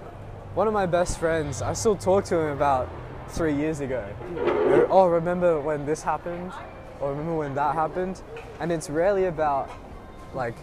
one 0.55 0.67
of 0.67 0.73
my 0.73 0.85
best 0.85 1.17
friends, 1.19 1.61
I 1.61 1.73
still 1.73 1.95
talk 1.95 2.25
to 2.25 2.37
him 2.37 2.51
about 2.51 2.89
three 3.35 3.53
years 3.55 3.79
ago. 3.81 4.05
Oh, 4.89 5.07
remember 5.07 5.59
when 5.59 5.85
this 5.85 6.01
happened? 6.01 6.51
Or 7.01 7.11
remember 7.11 7.35
when 7.35 7.55
that 7.55 7.75
happened? 7.75 8.21
And 8.59 8.71
it's 8.71 8.89
rarely 8.89 9.25
about 9.25 9.69
like 10.33 10.55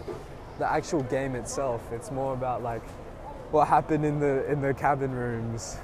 the 0.59 0.69
actual 0.71 1.03
game 1.03 1.35
itself. 1.35 1.81
It's 1.91 2.11
more 2.11 2.33
about 2.33 2.63
like 2.63 2.81
what 3.51 3.67
happened 3.67 4.03
in 4.05 4.19
the 4.19 4.49
in 4.51 4.61
the 4.61 4.73
cabin 4.73 5.11
rooms. 5.13 5.77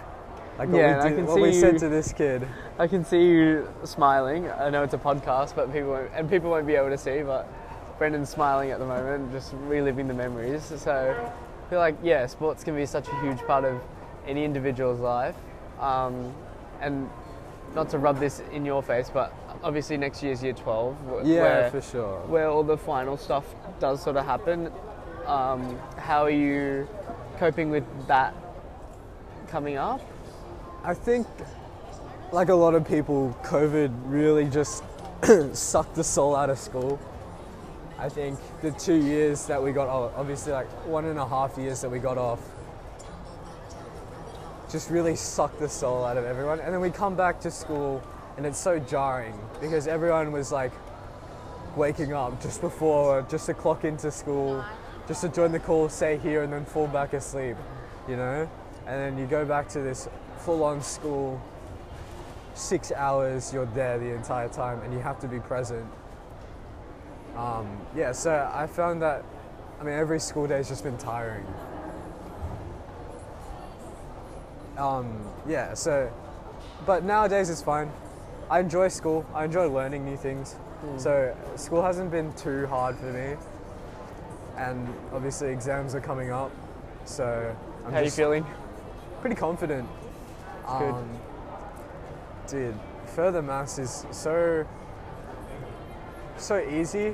Like 0.58 0.70
what, 0.70 0.80
Yeah, 0.80 1.02
I 1.02 1.10
we, 1.10 1.16
did, 1.16 1.26
what 1.28 1.40
we 1.42 1.54
said 1.54 1.74
you- 1.74 1.80
to 1.80 1.90
this 1.90 2.12
kid. 2.12 2.46
I 2.78 2.88
can 2.88 3.06
see 3.06 3.24
you 3.24 3.68
smiling. 3.84 4.50
I 4.50 4.70
know 4.70 4.84
it's 4.84 4.94
a 4.94 4.98
podcast, 4.98 5.56
but 5.56 5.72
people 5.72 5.92
won't, 5.92 6.12
and 6.14 6.30
people 6.30 6.50
won't 6.50 6.68
be 6.68 6.76
able 6.76 6.90
to 6.90 6.98
see. 6.98 7.22
But 7.22 7.48
Brendan's 7.98 8.30
smiling 8.30 8.72
at 8.72 8.80
the 8.80 8.86
moment, 8.86 9.32
just 9.32 9.54
reliving 9.68 10.08
the 10.08 10.14
memories. 10.14 10.64
So 10.78 11.16
I 11.16 11.70
feel 11.70 11.80
like 11.80 11.96
yeah, 12.04 12.26
sports 12.26 12.64
can 12.64 12.76
be 12.76 12.86
such 12.86 13.08
a 13.08 13.22
huge 13.22 13.40
part 13.40 13.64
of 13.64 13.80
any 14.28 14.44
individual's 14.44 15.00
life. 15.00 15.36
Um, 15.80 16.34
and 16.82 17.10
not 17.76 17.90
to 17.90 18.00
rub 18.00 18.20
this 18.20 18.42
in 18.52 18.66
your 18.66 18.82
face, 18.82 19.10
but 19.14 19.34
obviously 19.64 19.98
next 19.98 20.24
year's 20.24 20.42
year 20.42 20.54
12. 20.54 20.96
wh- 20.96 21.26
Yeah, 21.28 21.42
where, 21.42 21.72
for 21.72 21.82
sure. 21.82 22.20
where 22.28 22.48
all 22.50 22.64
the 22.64 22.78
final 22.78 23.16
stuff 23.18 23.46
does 23.80 24.02
sort 24.02 24.16
of 24.18 24.26
happen. 24.26 24.72
Um, 25.28 25.78
how 25.98 26.24
are 26.24 26.30
you 26.32 26.88
coping 27.38 27.70
with 27.70 27.84
that 28.08 28.34
coming 29.48 29.78
up? 29.78 30.02
I 30.84 30.94
think, 30.94 31.28
like 32.32 32.50
a 32.50 32.56
lot 32.56 32.74
of 32.74 32.88
people, 32.88 33.38
COVID 33.44 33.92
really 34.06 34.46
just 34.46 34.84
sucked 35.54 35.96
the 35.96 36.04
soul 36.04 36.36
out 36.36 36.50
of 36.50 36.58
school. 36.58 37.00
I 38.00 38.08
think 38.10 38.40
the 38.62 38.72
two 38.72 38.96
years 38.96 39.46
that 39.48 39.62
we 39.62 39.72
got 39.74 39.88
off, 39.90 40.14
obviously 40.16 40.54
like 40.54 40.68
one 40.88 41.06
and 41.06 41.20
a 41.20 41.28
half 41.28 41.58
years 41.58 41.82
that 41.82 41.90
we 41.90 42.00
got 42.00 42.18
off, 42.18 42.40
just 44.70 44.90
really 44.90 45.16
sucked 45.16 45.60
the 45.60 45.70
soul 45.70 46.06
out 46.06 46.18
of 46.18 46.26
everyone. 46.26 46.60
And 46.60 46.74
then 46.74 46.82
we 46.82 46.92
come 46.92 47.16
back 47.16 47.40
to 47.42 47.52
school 47.52 48.04
and 48.38 48.46
it's 48.46 48.60
so 48.60 48.80
jarring 48.80 49.38
because 49.60 49.88
everyone 49.88 50.32
was 50.32 50.52
like 50.52 50.72
waking 51.76 52.14
up 52.14 52.42
just 52.42 52.62
before, 52.62 53.24
just 53.24 53.48
to 53.48 53.54
clock 53.54 53.84
into 53.84 54.12
school, 54.12 54.64
just 55.08 55.22
to 55.22 55.30
join 55.30 55.52
the 55.52 55.60
call, 55.60 55.90
say 55.90 56.18
here, 56.18 56.44
and 56.44 56.54
then 56.54 56.66
fall 56.66 56.88
back 56.88 57.14
asleep, 57.14 57.58
you 58.08 58.16
know? 58.16 58.50
And 58.86 59.02
then 59.02 59.18
you 59.18 59.26
go 59.26 59.46
back 59.46 59.68
to 59.70 59.80
this 59.80 60.08
full 60.38 60.64
on 60.64 60.82
school, 60.82 61.42
six 62.54 62.92
hours, 62.92 63.54
you're 63.54 63.66
there 63.68 63.98
the 63.98 64.14
entire 64.14 64.50
time, 64.50 64.82
and 64.82 64.94
you 64.94 65.00
have 65.00 65.20
to 65.20 65.28
be 65.28 65.40
present. 65.40 65.86
Um, 67.36 67.78
yeah, 67.96 68.12
so 68.12 68.50
I 68.54 68.68
found 68.68 69.02
that, 69.02 69.24
I 69.80 69.84
mean, 69.84 69.94
every 69.94 70.20
school 70.20 70.48
day 70.48 70.58
has 70.58 70.70
just 70.70 70.84
been 70.84 70.98
tiring. 70.98 71.46
Um, 74.80 75.22
yeah, 75.48 75.74
so, 75.74 76.12
but 76.86 77.04
nowadays 77.04 77.50
it's 77.50 77.62
fine. 77.62 77.92
I 78.50 78.60
enjoy 78.60 78.88
school. 78.88 79.26
I 79.34 79.46
enjoy 79.46 79.68
learning 79.70 80.06
new 80.06 80.18
things. 80.18 80.56
So 80.98 81.36
school 81.58 81.84
hasn't 81.84 82.10
been 82.10 82.32
too 82.34 82.66
hard 82.68 82.96
for 82.98 83.12
me, 83.12 83.36
and 84.56 84.88
obviously 85.14 85.50
exams 85.50 85.94
are 85.94 86.00
coming 86.00 86.32
up. 86.32 86.52
So 87.04 87.54
I'm 87.86 87.92
How 87.92 88.00
are 88.00 88.04
you 88.04 88.10
feeling? 88.10 88.46
pretty 89.20 89.36
confident. 89.36 89.88
good. 90.66 90.94
Um, 90.94 91.20
dude, 92.48 92.80
further 93.08 93.42
maths 93.42 93.78
is 93.78 94.06
so 94.12 94.66
so 96.38 96.60
easy, 96.60 97.14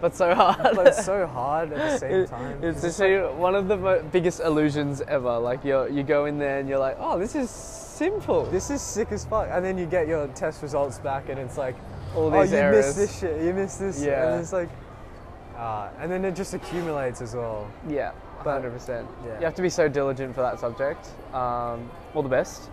But 0.00 0.14
so 0.14 0.34
hard. 0.34 0.74
but 0.76 0.94
so 0.94 1.26
hard 1.26 1.72
at 1.72 1.78
the 1.78 1.98
same 2.08 2.26
time. 2.26 2.62
It's 2.64 2.82
It's 2.84 2.98
just 2.98 3.34
one 3.36 3.54
of 3.54 3.68
the 3.68 3.76
mo- 3.76 4.02
biggest 4.10 4.40
illusions 4.40 5.02
ever. 5.02 5.38
Like 5.38 5.64
you 5.64 5.88
you 5.90 6.02
go 6.02 6.24
in 6.26 6.38
there 6.38 6.58
and 6.58 6.68
you're 6.68 6.78
like, 6.78 6.96
oh, 6.98 7.18
this 7.18 7.34
is 7.34 7.50
simple. 7.50 8.44
this 8.46 8.70
is 8.70 8.80
sick 8.80 9.12
as 9.12 9.24
fuck, 9.26 9.48
and 9.50 9.62
then 9.64 9.76
you 9.76 9.86
get 9.86 10.08
your 10.08 10.26
test 10.28 10.62
results 10.62 10.98
back, 10.98 11.28
and 11.28 11.38
it's 11.38 11.58
like, 11.58 11.76
All 12.16 12.34
oh, 12.34 12.40
these 12.42 12.52
you 12.52 12.58
errors. 12.58 12.86
missed 12.86 12.96
this 12.96 13.18
shit, 13.20 13.42
you 13.44 13.52
missed 13.52 13.78
this, 13.78 14.02
Yeah. 14.02 14.32
and 14.32 14.40
it's 14.40 14.52
like, 14.54 14.70
uh, 15.58 15.90
and 16.00 16.10
then 16.10 16.24
it 16.24 16.34
just 16.34 16.54
accumulates 16.54 17.20
as 17.20 17.34
well. 17.34 17.70
Yeah, 17.86 18.12
hundred 18.38 18.70
percent. 18.72 19.06
yeah. 19.26 19.38
You 19.38 19.44
have 19.44 19.54
to 19.56 19.62
be 19.62 19.68
so 19.68 19.86
diligent 19.88 20.34
for 20.34 20.40
that 20.40 20.58
subject. 20.58 21.08
Um, 21.34 21.90
all 22.14 22.22
the 22.22 22.28
best. 22.30 22.70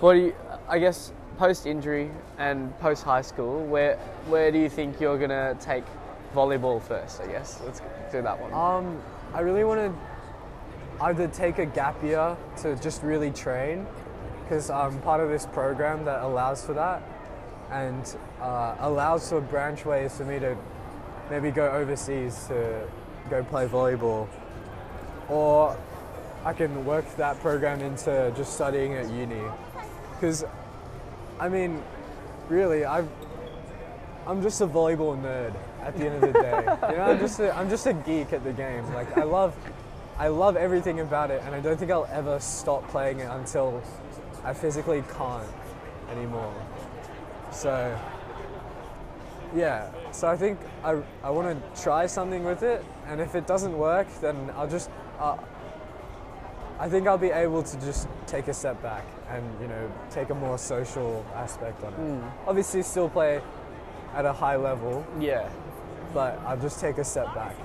What 0.00 0.14
do 0.14 0.18
you? 0.18 0.34
I 0.68 0.78
guess 0.80 1.12
post 1.38 1.64
injury 1.66 2.10
and 2.38 2.76
post 2.80 3.04
high 3.04 3.22
school, 3.22 3.64
where 3.66 3.96
where 4.28 4.50
do 4.50 4.58
you 4.58 4.68
think 4.68 5.00
you're 5.00 5.18
gonna 5.18 5.54
take 5.60 5.84
volleyball 6.34 6.82
first? 6.82 7.20
I 7.20 7.26
guess 7.26 7.60
let's 7.64 7.80
do 8.10 8.22
that 8.22 8.40
one. 8.40 8.52
Um, 8.52 9.02
I 9.34 9.40
really 9.40 9.64
want 9.64 9.80
to 9.80 11.04
either 11.04 11.28
take 11.28 11.58
a 11.58 11.66
gap 11.66 12.02
year 12.02 12.36
to 12.62 12.76
just 12.76 13.02
really 13.02 13.30
train, 13.30 13.86
because 14.42 14.70
I'm 14.70 14.98
part 15.02 15.20
of 15.20 15.28
this 15.28 15.46
program 15.46 16.04
that 16.04 16.22
allows 16.22 16.64
for 16.64 16.72
that, 16.74 17.02
and 17.70 18.16
uh, 18.40 18.76
allows 18.80 19.28
for 19.28 19.40
branch 19.40 19.84
ways 19.84 20.16
for 20.16 20.24
me 20.24 20.38
to 20.38 20.56
maybe 21.30 21.50
go 21.50 21.68
overseas 21.70 22.46
to 22.48 22.88
go 23.28 23.42
play 23.44 23.66
volleyball, 23.66 24.28
or 25.28 25.76
I 26.44 26.52
can 26.52 26.84
work 26.84 27.04
that 27.16 27.40
program 27.40 27.80
into 27.80 28.32
just 28.36 28.54
studying 28.54 28.94
at 28.94 29.10
uni, 29.10 29.42
because 30.14 30.44
I 31.40 31.48
mean, 31.48 31.82
really, 32.48 32.84
I've 32.84 33.08
I'm 34.26 34.42
just 34.42 34.60
a 34.60 34.66
volleyball 34.66 35.20
nerd 35.20 35.54
at 35.86 35.96
the 35.96 36.06
end 36.06 36.14
of 36.16 36.32
the 36.32 36.40
day. 36.40 36.58
you 36.90 36.96
know, 36.96 37.02
I'm 37.04 37.18
just 37.18 37.40
a, 37.40 37.56
I'm 37.56 37.70
just 37.70 37.86
a 37.86 37.92
geek 37.92 38.32
at 38.32 38.42
the 38.44 38.52
game. 38.52 38.84
Like 38.92 39.16
I 39.16 39.22
love 39.22 39.54
I 40.18 40.28
love 40.28 40.56
everything 40.56 41.00
about 41.00 41.30
it, 41.30 41.42
and 41.44 41.54
I 41.54 41.60
don't 41.60 41.78
think 41.78 41.90
I'll 41.90 42.08
ever 42.10 42.40
stop 42.40 42.86
playing 42.88 43.20
it 43.20 43.30
until 43.30 43.82
I 44.44 44.52
physically 44.54 45.04
can't 45.16 45.48
anymore. 46.10 46.54
So 47.52 47.98
yeah, 49.54 49.90
so 50.10 50.26
I 50.26 50.36
think 50.36 50.58
I, 50.82 51.00
I 51.22 51.30
want 51.30 51.56
to 51.56 51.82
try 51.82 52.06
something 52.06 52.44
with 52.44 52.62
it, 52.62 52.84
and 53.06 53.20
if 53.20 53.34
it 53.34 53.46
doesn't 53.46 53.76
work, 53.76 54.06
then 54.20 54.50
I'll 54.56 54.68
just 54.68 54.90
uh, 55.20 55.36
I 56.78 56.88
think 56.88 57.06
I'll 57.06 57.16
be 57.18 57.30
able 57.30 57.62
to 57.62 57.80
just 57.80 58.08
take 58.26 58.48
a 58.48 58.54
step 58.54 58.82
back 58.82 59.04
and 59.30 59.44
you 59.60 59.68
know 59.68 59.92
take 60.10 60.30
a 60.30 60.34
more 60.34 60.58
social 60.58 61.24
aspect 61.34 61.82
on 61.84 61.92
it. 61.94 61.98
Obviously, 62.46 62.82
still 62.82 63.08
play 63.08 63.40
at 64.14 64.24
a 64.24 64.32
high 64.32 64.56
level, 64.56 65.06
yeah. 65.20 65.48
But 66.12 66.38
I'll 66.46 66.58
just 66.58 66.80
take 66.80 66.98
a 66.98 67.04
step 67.04 67.34
back. 67.34 67.56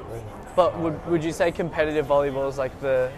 But 0.56 0.78
would 0.80 1.06
would 1.08 1.24
you 1.24 1.32
say 1.32 1.52
competitive 1.52 2.08
volleyball 2.08 2.50
is 2.50 2.58
like 2.58 2.80
the, 2.82 3.12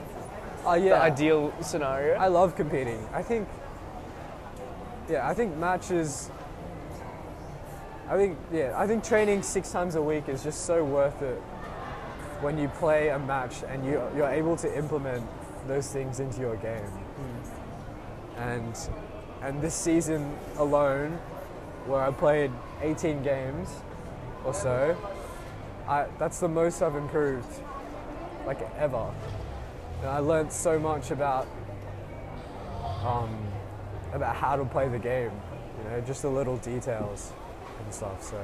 Oh 0.65 0.79
the 0.79 0.95
ideal 0.95 1.53
scenario? 1.61 2.15
I 2.15 2.27
love 2.27 2.55
competing. 2.55 3.05
I 3.13 3.21
think, 3.21 3.47
yeah, 5.09 5.27
I 5.27 5.33
think 5.33 5.57
matches. 5.57 6.29
I 8.09 8.17
think 8.17 8.37
yeah, 8.51 8.73
I 8.75 8.85
think 8.87 9.03
training 9.03 9.43
six 9.43 9.71
times 9.71 9.95
a 9.95 10.01
week 10.01 10.29
is 10.29 10.43
just 10.43 10.65
so 10.65 10.83
worth 10.83 11.21
it 11.21 11.41
when 12.41 12.57
you 12.57 12.67
play 12.67 13.09
a 13.09 13.19
match 13.19 13.63
and 13.67 13.85
you 13.85 14.01
you're 14.15 14.29
able 14.29 14.55
to 14.57 14.77
implement 14.77 15.25
those 15.67 15.87
things 15.91 16.19
into 16.19 16.41
your 16.41 16.57
game. 16.57 16.91
Hmm. 17.17 18.39
And 18.39 18.89
and 19.41 19.61
this 19.61 19.73
season 19.73 20.35
alone, 20.57 21.19
where 21.87 22.01
I 22.01 22.11
played 22.11 22.51
18 22.81 23.23
games 23.23 23.69
or 24.43 24.53
so, 24.53 24.95
I 25.87 26.07
that's 26.19 26.39
the 26.39 26.47
most 26.47 26.81
I've 26.81 26.95
improved, 26.95 27.61
like 28.45 28.59
ever. 28.77 29.11
And 30.01 30.09
I 30.09 30.19
learned 30.19 30.51
so 30.51 30.79
much 30.79 31.11
about 31.11 31.47
um, 33.05 33.35
about 34.13 34.35
how 34.35 34.55
to 34.55 34.65
play 34.65 34.87
the 34.87 34.99
game. 34.99 35.31
You 35.83 35.89
know, 35.89 36.01
just 36.01 36.21
the 36.21 36.29
little 36.29 36.57
details 36.57 37.33
and 37.83 37.93
stuff. 37.93 38.23
So 38.23 38.41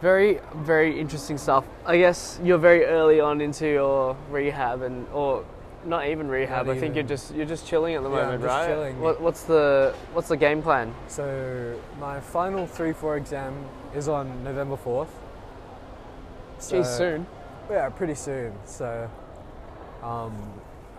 Very, 0.00 0.40
very 0.56 0.98
interesting 0.98 1.38
stuff. 1.38 1.64
I 1.86 1.96
guess 1.96 2.40
you're 2.42 2.58
very 2.58 2.84
early 2.84 3.20
on 3.20 3.40
into 3.40 3.68
your 3.68 4.16
rehab, 4.30 4.82
and 4.82 5.06
or 5.12 5.44
not 5.84 6.06
even 6.08 6.28
rehab. 6.28 6.66
Not 6.66 6.76
I 6.76 6.80
think 6.80 6.94
you're 6.94 7.04
just 7.04 7.34
you're 7.34 7.46
just 7.46 7.66
chilling 7.66 7.94
at 7.94 8.02
the 8.02 8.10
Yeah, 8.10 8.16
moment, 8.24 8.42
just 8.42 8.48
right? 8.50 8.66
chilling. 8.68 9.00
What, 9.00 9.20
what's 9.20 9.42
the 9.44 9.94
what's 10.12 10.28
the 10.28 10.36
game 10.36 10.62
plan? 10.62 10.94
so 11.08 11.78
my 11.98 12.20
final 12.20 12.66
three 12.66 12.92
four 12.92 13.16
exam 13.16 13.54
is 13.94 14.08
on 14.08 14.44
November 14.44 14.76
fourth. 14.76 15.10
Geez, 16.68 16.88
soon. 16.88 17.26
Yeah, 17.70 17.88
pretty 17.88 18.14
soon. 18.14 18.52
So 18.64 19.10
um, 20.02 20.36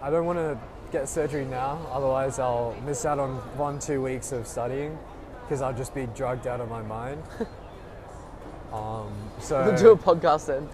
I 0.02 0.10
don't 0.10 0.26
want 0.26 0.40
to 0.40 0.58
get 0.92 1.08
surgery 1.08 1.46
now, 1.46 1.80
otherwise 1.92 2.38
I'll 2.40 2.76
miss 2.86 3.06
out 3.06 3.20
on 3.20 3.36
one 3.58 3.80
two 3.80 4.02
weeks 4.02 4.32
of 4.32 4.46
studying 4.46 4.98
because 5.44 5.62
I'll 5.62 5.74
just 5.74 5.96
be 5.96 6.06
drugged 6.16 6.48
out 6.48 6.60
of 6.62 6.70
my 6.70 6.82
mind. 6.82 7.22
um, 8.74 9.12
so 9.40 9.64
We'll 9.66 9.78
do 9.78 9.92
a 9.92 9.98
podcast 9.98 10.48
then. 10.48 10.70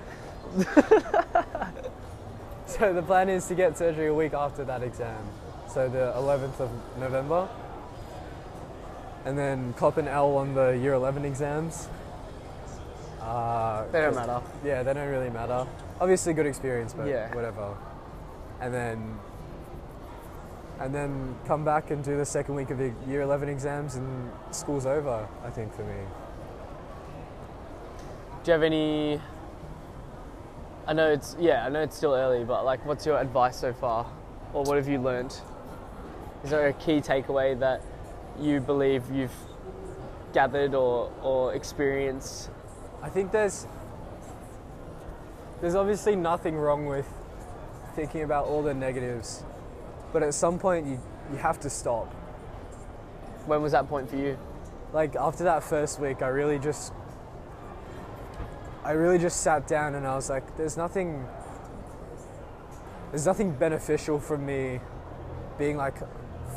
So 2.80 2.94
the 2.94 3.02
plan 3.02 3.28
is 3.28 3.46
to 3.48 3.56
get 3.56 3.78
surgery 3.78 4.08
a 4.08 4.14
week 4.14 4.34
after 4.34 4.64
that 4.64 4.84
exam, 4.84 5.18
so 5.68 5.90
the 5.90 6.14
11th 6.16 6.62
of 6.62 6.70
November, 6.98 7.50
and 9.26 9.38
then 9.38 9.74
cop 9.74 9.98
an 9.98 10.08
L 10.08 10.38
on 10.38 10.54
the 10.56 10.70
year 10.78 10.94
11 10.94 11.26
exams. 11.26 11.90
Uh, 13.22 13.84
They 13.92 14.00
don't 14.00 14.16
matter. 14.16 14.42
Yeah, 14.64 14.84
they 14.84 14.94
don't 14.94 15.10
really 15.10 15.30
matter. 15.30 15.68
Obviously, 16.00 16.34
good 16.34 16.46
experience, 16.46 16.94
but 16.94 17.08
Yeah. 17.08 17.36
whatever. 17.36 17.76
And 18.62 18.74
then, 18.74 19.20
and 20.80 20.96
then 20.96 21.36
come 21.46 21.66
back 21.66 21.92
and 21.92 22.02
do 22.02 22.16
the 22.16 22.26
second 22.26 22.56
week 22.56 22.70
of 22.70 22.78
the 22.78 22.94
year 23.10 23.22
11 23.24 23.50
exams, 23.50 23.96
and 23.96 24.32
school's 24.52 24.86
over. 24.86 25.28
I 25.46 25.50
think 25.50 25.74
for 25.74 25.84
me. 25.84 26.00
Do 28.44 28.52
you 28.52 28.54
have 28.54 28.64
any? 28.64 29.22
I 30.90 30.94
know 30.94 31.12
it's 31.12 31.36
yeah, 31.40 31.68
I 31.68 31.70
know 31.70 31.82
it's 31.84 31.96
still 31.96 32.16
early, 32.16 32.44
but 32.44 32.66
like, 32.66 32.84
what's 32.84 33.06
your 33.06 33.20
advice 33.20 33.56
so 33.58 33.72
far, 33.74 34.08
or 34.54 34.64
what 34.64 34.78
have 34.78 34.88
you 34.88 35.00
learnt? 35.00 35.44
Is 36.44 36.50
there 36.50 36.66
a 36.66 36.74
key 36.74 37.00
takeaway 37.00 37.60
that 37.60 37.84
you 38.40 38.60
believe 38.60 39.04
you've 39.12 39.36
gathered 40.34 40.74
or 40.74 41.12
or 41.22 41.54
experienced? 41.54 42.50
I 43.04 43.10
think 43.10 43.32
there's 43.32 43.68
there's 45.62 45.76
obviously 45.76 46.16
nothing 46.16 46.56
wrong 46.56 46.88
with 46.88 47.06
thinking 47.96 48.24
about 48.24 48.46
all 48.46 48.64
the 48.64 48.74
negatives. 48.74 49.44
But 50.12 50.24
at 50.24 50.34
some 50.34 50.58
point, 50.58 50.88
you, 50.88 51.00
you 51.32 51.38
have 51.38 51.60
to 51.60 51.70
stop. 51.70 52.12
When 53.46 53.62
was 53.62 53.74
that 53.74 53.88
point 53.88 54.10
for 54.10 54.16
you? 54.16 54.40
Like 54.92 55.16
after 55.16 55.44
that 55.44 55.62
first 55.64 56.00
week, 56.00 56.24
I 56.24 56.30
really 56.30 56.58
just, 56.58 56.94
I 58.84 58.92
really 58.92 59.18
just 59.18 59.42
sat 59.42 59.68
down 59.68 59.96
and 59.96 60.08
I 60.08 60.16
was 60.16 60.30
like, 60.30 60.56
there's 60.58 60.78
nothing, 60.78 61.26
there's 63.12 63.26
nothing 63.26 63.52
beneficial 63.52 64.20
for 64.20 64.38
me 64.38 64.80
being 65.58 65.76
like, 65.78 65.96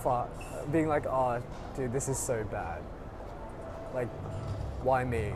fuck, 0.02 0.30
being 0.70 0.88
like, 0.88 1.06
oh, 1.06 1.42
dude, 1.76 1.92
this 1.92 2.08
is 2.08 2.18
so 2.18 2.44
bad. 2.44 2.80
Like, 3.94 4.08
why 4.82 5.04
me? 5.04 5.32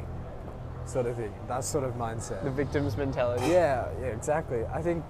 Sort 0.87 1.07
of 1.07 1.16
thing. 1.16 1.35
That 1.49 1.64
sort 1.64 1.85
of 1.85 1.94
mindset. 1.94 2.44
The 2.44 2.51
victim's 2.51 2.96
mentality. 2.96 3.49
Yeah, 3.49 3.88
yeah, 4.01 4.07
exactly. 4.07 4.64
I 4.66 4.81
think 4.81 5.05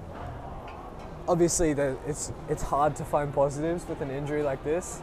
obviously 1.28 1.74
that 1.74 1.98
it's 2.06 2.32
it's 2.48 2.62
hard 2.62 2.96
to 2.96 3.04
find 3.04 3.34
positives 3.34 3.86
with 3.86 4.00
an 4.00 4.10
injury 4.10 4.42
like 4.42 4.62
this, 4.64 5.02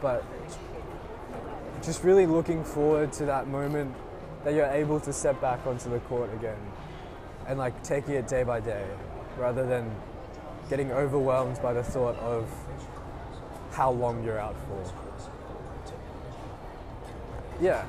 but 0.00 0.24
just 1.82 2.02
really 2.02 2.26
looking 2.26 2.64
forward 2.64 3.12
to 3.12 3.26
that 3.26 3.46
moment 3.46 3.94
that 4.44 4.54
you're 4.54 4.66
able 4.66 5.00
to 5.00 5.12
step 5.12 5.40
back 5.40 5.66
onto 5.66 5.90
the 5.90 5.98
court 6.00 6.32
again 6.34 6.58
and 7.46 7.58
like 7.58 7.82
taking 7.82 8.14
it 8.14 8.28
day 8.28 8.42
by 8.42 8.60
day 8.60 8.86
rather 9.38 9.66
than 9.66 9.90
getting 10.70 10.92
overwhelmed 10.92 11.60
by 11.62 11.72
the 11.72 11.82
thought 11.82 12.16
of 12.16 12.48
how 13.72 13.90
long 13.90 14.22
you're 14.24 14.38
out 14.38 14.56
for. 14.68 14.92
Yeah, 17.60 17.84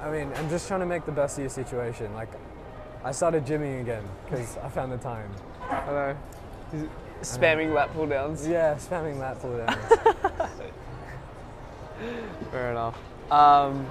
I 0.00 0.10
mean, 0.10 0.30
I'm 0.36 0.48
just 0.48 0.66
trying 0.68 0.80
to 0.80 0.86
make 0.86 1.04
the 1.04 1.12
best 1.12 1.36
of 1.38 1.42
your 1.42 1.50
situation. 1.50 2.12
Like, 2.14 2.30
I 3.04 3.12
started 3.12 3.44
gymming 3.44 3.80
again 3.80 4.04
because 4.24 4.56
I 4.58 4.68
found 4.68 4.92
the 4.92 4.98
time. 4.98 5.30
I 5.68 5.86
know. 5.86 6.16
Spamming 7.22 7.74
lat 7.74 7.92
pull 7.92 8.06
downs. 8.06 8.46
Yeah, 8.46 8.76
spamming 8.76 9.18
lat 9.18 9.40
pull 9.40 9.58
downs. 9.58 9.92
Fair 12.50 12.70
enough. 12.70 12.98
Um, 13.30 13.86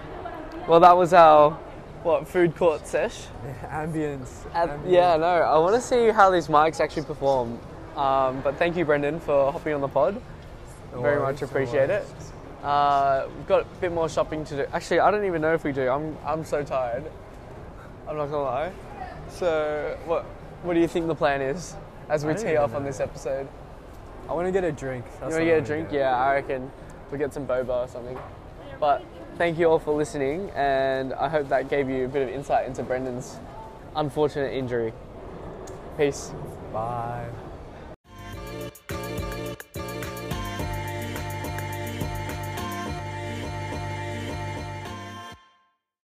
well, 0.68 0.80
that 0.80 0.98
was 0.98 1.14
our 1.14 1.60
what 2.04 2.28
food 2.28 2.56
court 2.56 2.88
sesh. 2.88 3.26
Ambience. 3.66 4.46
At- 4.54 4.70
ambience. 4.70 4.92
yeah, 4.92 5.18
no, 5.18 5.26
I 5.26 5.58
want 5.60 5.76
to 5.76 5.82
see 5.82 6.10
how 6.10 6.30
these 6.30 6.48
mics 6.48 6.80
actually 6.80 7.04
perform. 7.04 7.60
Um, 7.96 8.42
but 8.42 8.56
thank 8.58 8.78
you, 8.78 8.86
Brendan, 8.86 9.20
for 9.20 9.52
hopping 9.52 9.74
on 9.74 9.82
the 9.82 9.88
pod. 9.88 10.22
No 10.94 11.02
Very 11.02 11.20
worries, 11.20 11.34
much 11.34 11.42
no 11.42 11.48
appreciate 11.48 11.90
it. 11.90 12.06
Uh, 12.64 13.28
we've 13.36 13.48
got 13.48 13.62
a 13.62 13.66
bit 13.82 13.92
more 13.92 14.10
shopping 14.10 14.44
to 14.46 14.56
do. 14.56 14.66
Actually, 14.74 15.02
I 15.02 15.12
don't 15.12 15.26
even 15.26 15.42
know 15.42 15.54
if 15.54 15.64
we 15.64 15.72
do. 15.72 15.90
I'm 15.90 16.18
I'm 16.26 16.44
so 16.44 16.64
tired. 16.64 17.10
I'm 18.08 18.18
not 18.18 18.26
gonna 18.28 18.44
lie. 18.44 18.72
So, 19.30 19.98
what 20.06 20.24
what 20.64 20.74
do 20.74 20.80
you 20.80 20.88
think 20.88 21.08
the 21.08 21.16
plan 21.16 21.42
is 21.42 21.76
as 22.10 22.26
we 22.26 22.34
tee 22.34 22.42
even 22.42 22.58
off 22.58 22.74
on 22.74 22.84
this 22.84 23.00
episode? 23.00 23.48
I 24.28 24.34
want 24.34 24.48
to 24.48 24.52
get 24.52 24.64
a 24.64 24.72
drink. 24.72 25.06
You 25.06 25.12
want 25.22 25.34
what 25.34 25.38
to 25.38 25.42
I 25.44 25.46
get 25.46 25.58
a 25.58 25.62
drink? 25.62 25.90
get. 25.90 26.00
Yeah, 26.00 26.18
I 26.18 26.34
reckon 26.36 26.72
we'll 27.10 27.20
get 27.20 27.34
some 27.34 27.48
boba 27.48 27.86
or 27.86 27.88
something. 27.88 28.18
But 28.80 29.04
thank 29.40 29.58
you 29.58 29.68
all 29.68 29.80
for 29.80 29.94
listening, 29.96 30.52
and 30.54 31.14
I 31.14 31.30
hope 31.30 31.48
that 31.48 31.70
gave 31.70 31.90
you 31.90 32.04
a 32.04 32.08
bit 32.10 32.24
of 32.24 32.30
insight 32.30 32.68
into 32.68 32.84
Brendan's 32.84 33.40
unfortunate 33.96 34.54
injury. 34.54 34.92
Peace. 35.98 36.34
Bye. 36.74 37.26